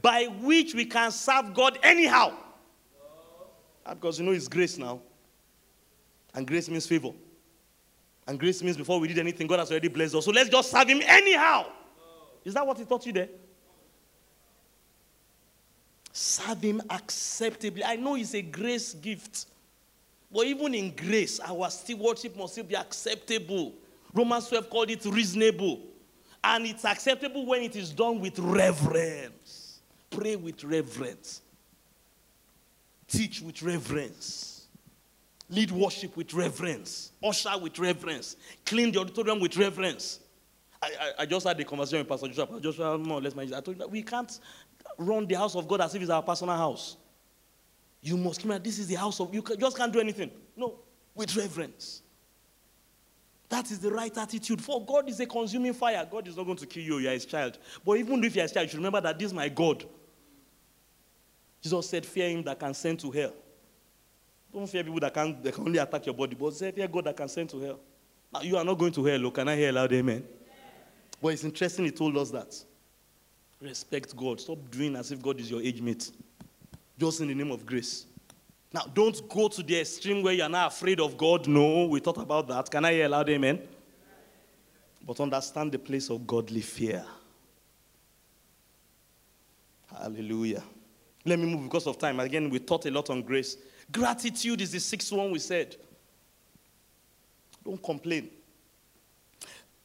[0.00, 2.32] by which we can serve God anyhow.
[3.88, 5.00] Because you know it's grace now.
[6.34, 7.10] And grace means favor.
[8.26, 10.24] And grace means before we did anything, God has already blessed us.
[10.24, 11.66] So let's just serve Him anyhow.
[12.44, 13.28] Is that what He taught you there?
[16.12, 17.84] Serve Him acceptably.
[17.84, 19.46] I know it's a grace gift.
[20.32, 23.74] But even in grace, our stewardship must still be acceptable.
[24.14, 25.80] Romans 12 called it reasonable.
[26.42, 29.80] And it's acceptable when it is done with reverence.
[30.08, 31.42] Pray with reverence.
[33.08, 34.66] Teach with reverence.
[35.48, 37.10] Lead worship with reverence.
[37.22, 38.36] Usher with reverence.
[38.64, 40.20] Clean the auditorium with reverence.
[40.80, 42.46] I, I, I just had a conversation with Pastor Joshua.
[42.46, 44.38] Pastor Joshua, more or less, I told him that we can't
[45.00, 46.96] run the house of God as if it's our personal house.
[48.02, 48.62] You must come out.
[48.62, 49.42] This is the house of you.
[49.58, 50.30] Just can't do anything.
[50.56, 50.78] No,
[51.14, 52.02] with reverence.
[53.48, 54.62] That is the right attitude.
[54.62, 56.06] For God is a consuming fire.
[56.08, 56.98] God is not going to kill you.
[56.98, 57.58] You are his child.
[57.84, 59.84] But even if you are his child, you should remember that this is my God.
[61.60, 63.32] Jesus said, Fear him that can send to hell.
[64.52, 67.16] Don't fear people that can, that can only attack your body, but fear God that
[67.16, 67.80] can send to hell.
[68.32, 69.26] Now, you are not going to hell.
[69.26, 70.24] Oh, can I hear loud amen?
[71.20, 72.54] But it's interesting he told us that.
[73.60, 74.40] Respect God.
[74.40, 76.10] Stop doing as if God is your age mate.
[76.98, 78.06] Just in the name of grace.
[78.72, 81.46] Now, don't go to the extreme where you're not afraid of God.
[81.48, 82.70] No, we thought about that.
[82.70, 83.60] Can I hear loud amen?
[85.04, 87.04] But understand the place of godly fear.
[89.92, 90.62] Hallelujah.
[91.24, 92.20] Let me move because of time.
[92.20, 93.56] Again, we taught a lot on grace.
[93.90, 95.76] Gratitude is the sixth one we said.
[97.64, 98.30] Don't complain.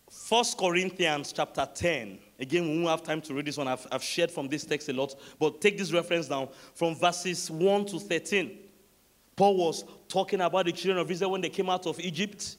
[0.10, 2.20] First Corinthians chapter 10.
[2.40, 3.68] Again, we won't have time to read this one.
[3.68, 5.16] I've, I've shared from this text a lot.
[5.40, 8.60] But take this reference down from verses 1 to 13.
[9.36, 12.58] Paul was talking about the children of Israel when they came out of Egypt.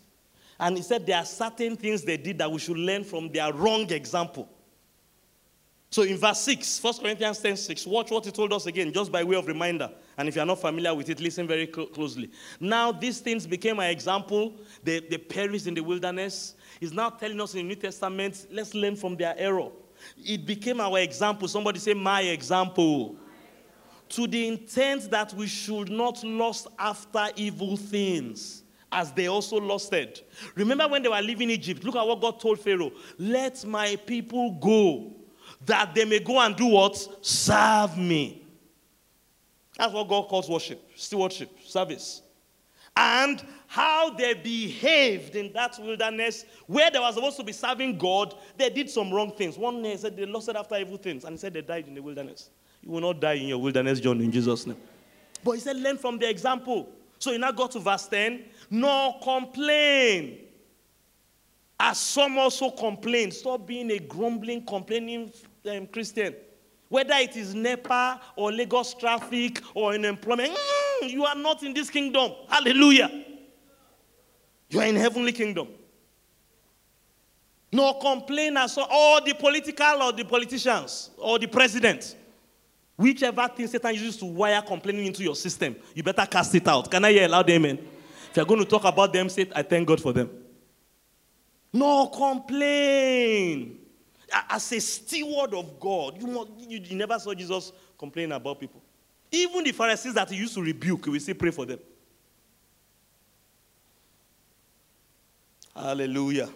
[0.58, 3.52] And he said there are certain things they did that we should learn from their
[3.52, 4.48] wrong example.
[5.90, 9.12] So in verse 6, 1 Corinthians 10 6, watch what he told us again, just
[9.12, 9.90] by way of reminder.
[10.18, 12.30] And if you're not familiar with it, listen very cl- closely.
[12.58, 14.54] Now, these things became an example.
[14.82, 16.56] They, they perished in the wilderness.
[16.80, 19.70] He's now telling us in the New Testament, let's learn from their error.
[20.24, 21.48] It became our example.
[21.48, 23.16] Somebody say, My example.
[24.10, 28.62] To the intent that we should not lust after evil things
[28.92, 30.20] as they also lusted.
[30.54, 31.82] Remember when they were leaving Egypt?
[31.82, 35.15] Look at what God told Pharaoh Let my people go,
[35.66, 36.96] that they may go and do what?
[37.24, 38.42] Serve me.
[39.76, 42.22] That's what God calls worship, stewardship, service.
[42.96, 48.34] And how they behaved in that wilderness where they were supposed to be serving God,
[48.56, 49.58] they did some wrong things.
[49.58, 52.00] One day said they lusted after evil things, and he said they died in the
[52.00, 52.48] wilderness.
[52.82, 54.78] You will not die in your wilderness journey in Jesus' name.
[55.44, 56.88] But he said, learn from the example.
[57.18, 60.38] So he now got to verse 10, nor complain.
[61.78, 63.30] As some also complain.
[63.30, 65.30] Stop being a grumbling, complaining
[65.66, 66.34] um, Christian.
[66.88, 71.90] Whether it is NEPA or Lagos traffic or unemployment, mm, you are not in this
[71.90, 72.32] kingdom.
[72.48, 73.24] Hallelujah.
[74.70, 75.68] You are in heavenly kingdom.
[77.72, 82.16] No complain as all the political or the politicians or the president.
[82.96, 86.90] Whichever thing Satan uses to wire complaining into your system, you better cast it out.
[86.90, 87.78] Can I hear loud amen?
[88.30, 90.30] If you're going to talk about them, say, I thank God for them.
[91.72, 93.85] No complain.
[94.48, 98.82] As a steward of God, you, you, you never saw Jesus complain about people.
[99.30, 101.78] Even the Pharisees that he used to rebuke, we still pray for them.
[105.74, 106.48] Hallelujah.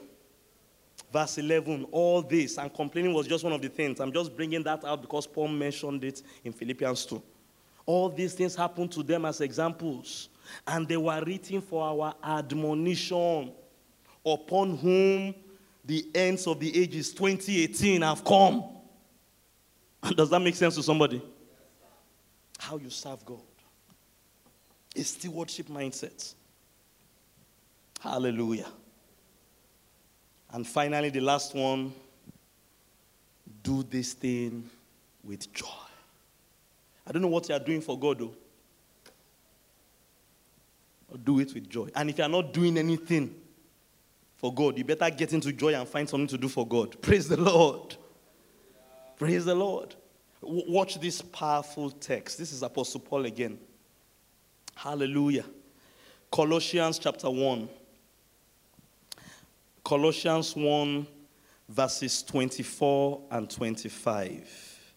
[1.13, 4.01] Verse 11, all this, and complaining was just one of the things.
[4.01, 7.23] I'm just bringing that out because Paul mentioned it in Philippians 2.
[7.85, 10.29] All these things happened to them as examples,
[10.67, 13.53] and they were written for our admonition,
[14.25, 15.35] upon whom
[15.85, 18.65] the ends of the ages 2018 have come.
[20.15, 21.23] Does that make sense to somebody?
[22.59, 23.41] How you serve God.
[24.95, 26.35] A stewardship mindset.
[28.01, 28.69] Hallelujah.
[30.53, 31.93] And finally, the last one
[33.63, 34.69] do this thing
[35.23, 35.67] with joy.
[37.07, 38.35] I don't know what you are doing for God, though.
[41.25, 41.89] Do it with joy.
[41.95, 43.35] And if you are not doing anything
[44.41, 46.99] for God, you better get into joy and find something to do for God.
[47.03, 47.95] Praise the Lord.
[49.19, 49.95] Praise the Lord.
[50.41, 52.39] W- watch this powerful text.
[52.39, 53.59] This is Apostle Paul again.
[54.75, 55.45] Hallelujah.
[56.33, 57.69] Colossians chapter 1.
[59.85, 61.07] Colossians 1,
[61.69, 64.95] verses 24 and 25.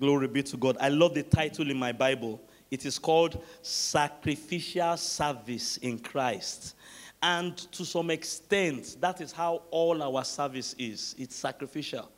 [0.00, 0.76] Glory be to God.
[0.80, 2.40] I love the title in my Bible.
[2.68, 6.74] It is called Sacrificial Service in Christ.
[7.24, 12.10] And to some extent, that is how all our service is it's sacrificial.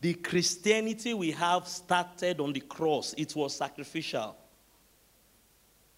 [0.00, 4.34] The Christianity we have started on the cross, it was sacrificial.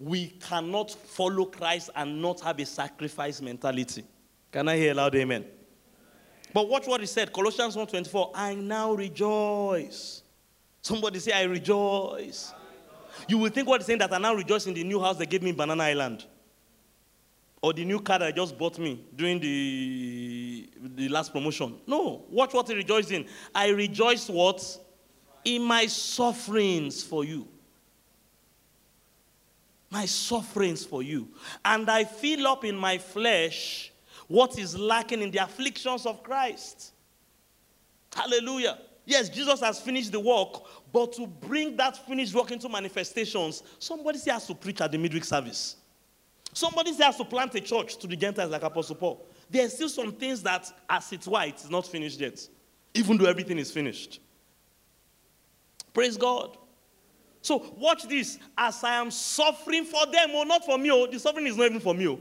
[0.01, 4.03] We cannot follow Christ and not have a sacrifice mentality.
[4.51, 5.45] Can I hear loud amen?
[6.53, 8.33] But watch what he said, Colossians 1:24.
[8.35, 10.25] I now rejoice.
[10.83, 12.53] Somebody say, I rejoice.
[13.29, 15.27] You will think what he's saying that I now rejoice in the new house they
[15.27, 16.25] gave me Banana Island.
[17.63, 21.79] Or the new car that I just bought me during the, the last promotion.
[21.87, 23.27] No, watch what he rejoiced in.
[23.55, 24.65] I rejoice what?
[25.45, 27.47] In my sufferings for you.
[29.91, 31.29] My sufferings for you.
[31.65, 33.93] And I fill up in my flesh
[34.27, 36.93] what is lacking in the afflictions of Christ.
[38.15, 38.79] Hallelujah.
[39.05, 44.19] Yes, Jesus has finished the work, but to bring that finished work into manifestations, somebody
[44.31, 45.77] has to preach at the midweek service.
[46.53, 49.27] Somebody has to plant a church to the Gentiles like Apostle Paul.
[49.49, 52.47] There are still some things that, as it's why, it's not finished yet,
[52.95, 54.21] even though everything is finished.
[55.93, 56.57] Praise God.
[57.43, 58.39] So watch this.
[58.57, 61.57] As I am suffering for them, or oh, not for me, oh, the suffering is
[61.57, 62.09] not even for me.
[62.09, 62.19] Oh.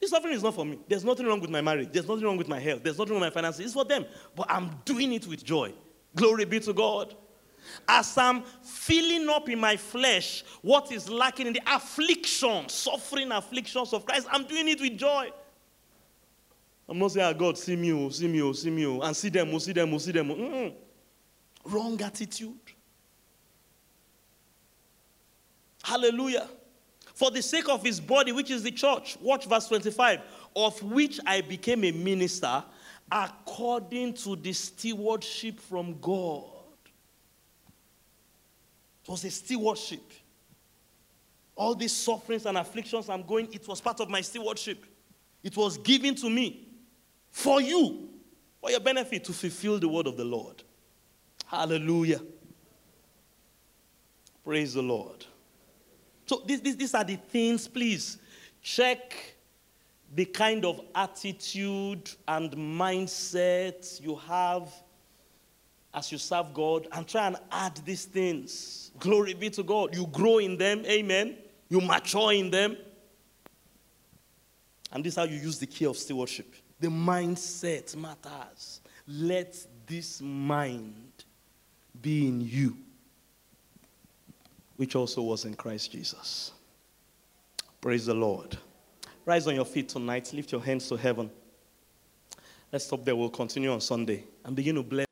[0.00, 0.80] This offering is not for me.
[0.88, 1.90] There's nothing wrong with my marriage.
[1.92, 2.82] There's nothing wrong with my health.
[2.82, 3.64] There's nothing wrong with my finances.
[3.64, 4.04] It's for them.
[4.34, 5.72] But I'm doing it with joy.
[6.16, 7.14] Glory be to God.
[7.88, 13.92] As I'm filling up in my flesh what is lacking in the affliction, suffering afflictions
[13.92, 15.30] of Christ, I'm doing it with joy.
[16.88, 19.16] I'm not saying, oh, God, see me, oh, see me, oh, see me, oh, and
[19.16, 20.30] see them, oh, see them, oh, see them.
[20.30, 20.34] Oh.
[20.34, 20.74] Mm-mm.
[21.64, 22.58] Wrong attitude.
[25.82, 26.48] Hallelujah.
[27.14, 29.16] For the sake of his body, which is the church.
[29.20, 30.20] Watch verse 25.
[30.54, 32.64] Of which I became a minister
[33.10, 36.44] according to the stewardship from God.
[39.02, 40.02] It was a stewardship.
[41.54, 44.84] All these sufferings and afflictions I'm going, it was part of my stewardship.
[45.42, 46.68] It was given to me
[47.30, 48.08] for you,
[48.60, 50.62] for your benefit, to fulfill the word of the Lord.
[51.46, 52.20] Hallelujah.
[54.44, 55.26] Praise the Lord.
[56.26, 58.18] So, this, this, these are the things, please
[58.62, 59.36] check
[60.14, 64.72] the kind of attitude and mindset you have
[65.94, 68.90] as you serve God and try and add these things.
[68.98, 69.94] Glory be to God.
[69.94, 71.36] You grow in them, amen.
[71.68, 72.76] You mature in them.
[74.92, 76.54] And this is how you use the key of stewardship.
[76.80, 78.80] The mindset matters.
[79.06, 81.24] Let this mind
[82.00, 82.76] be in you,
[84.76, 86.52] which also was in Christ Jesus.
[87.80, 88.56] Praise the Lord.
[89.24, 90.32] Rise on your feet tonight.
[90.32, 91.30] Lift your hands to heaven.
[92.72, 93.14] Let's stop there.
[93.14, 95.11] We'll continue on Sunday and begin to bless.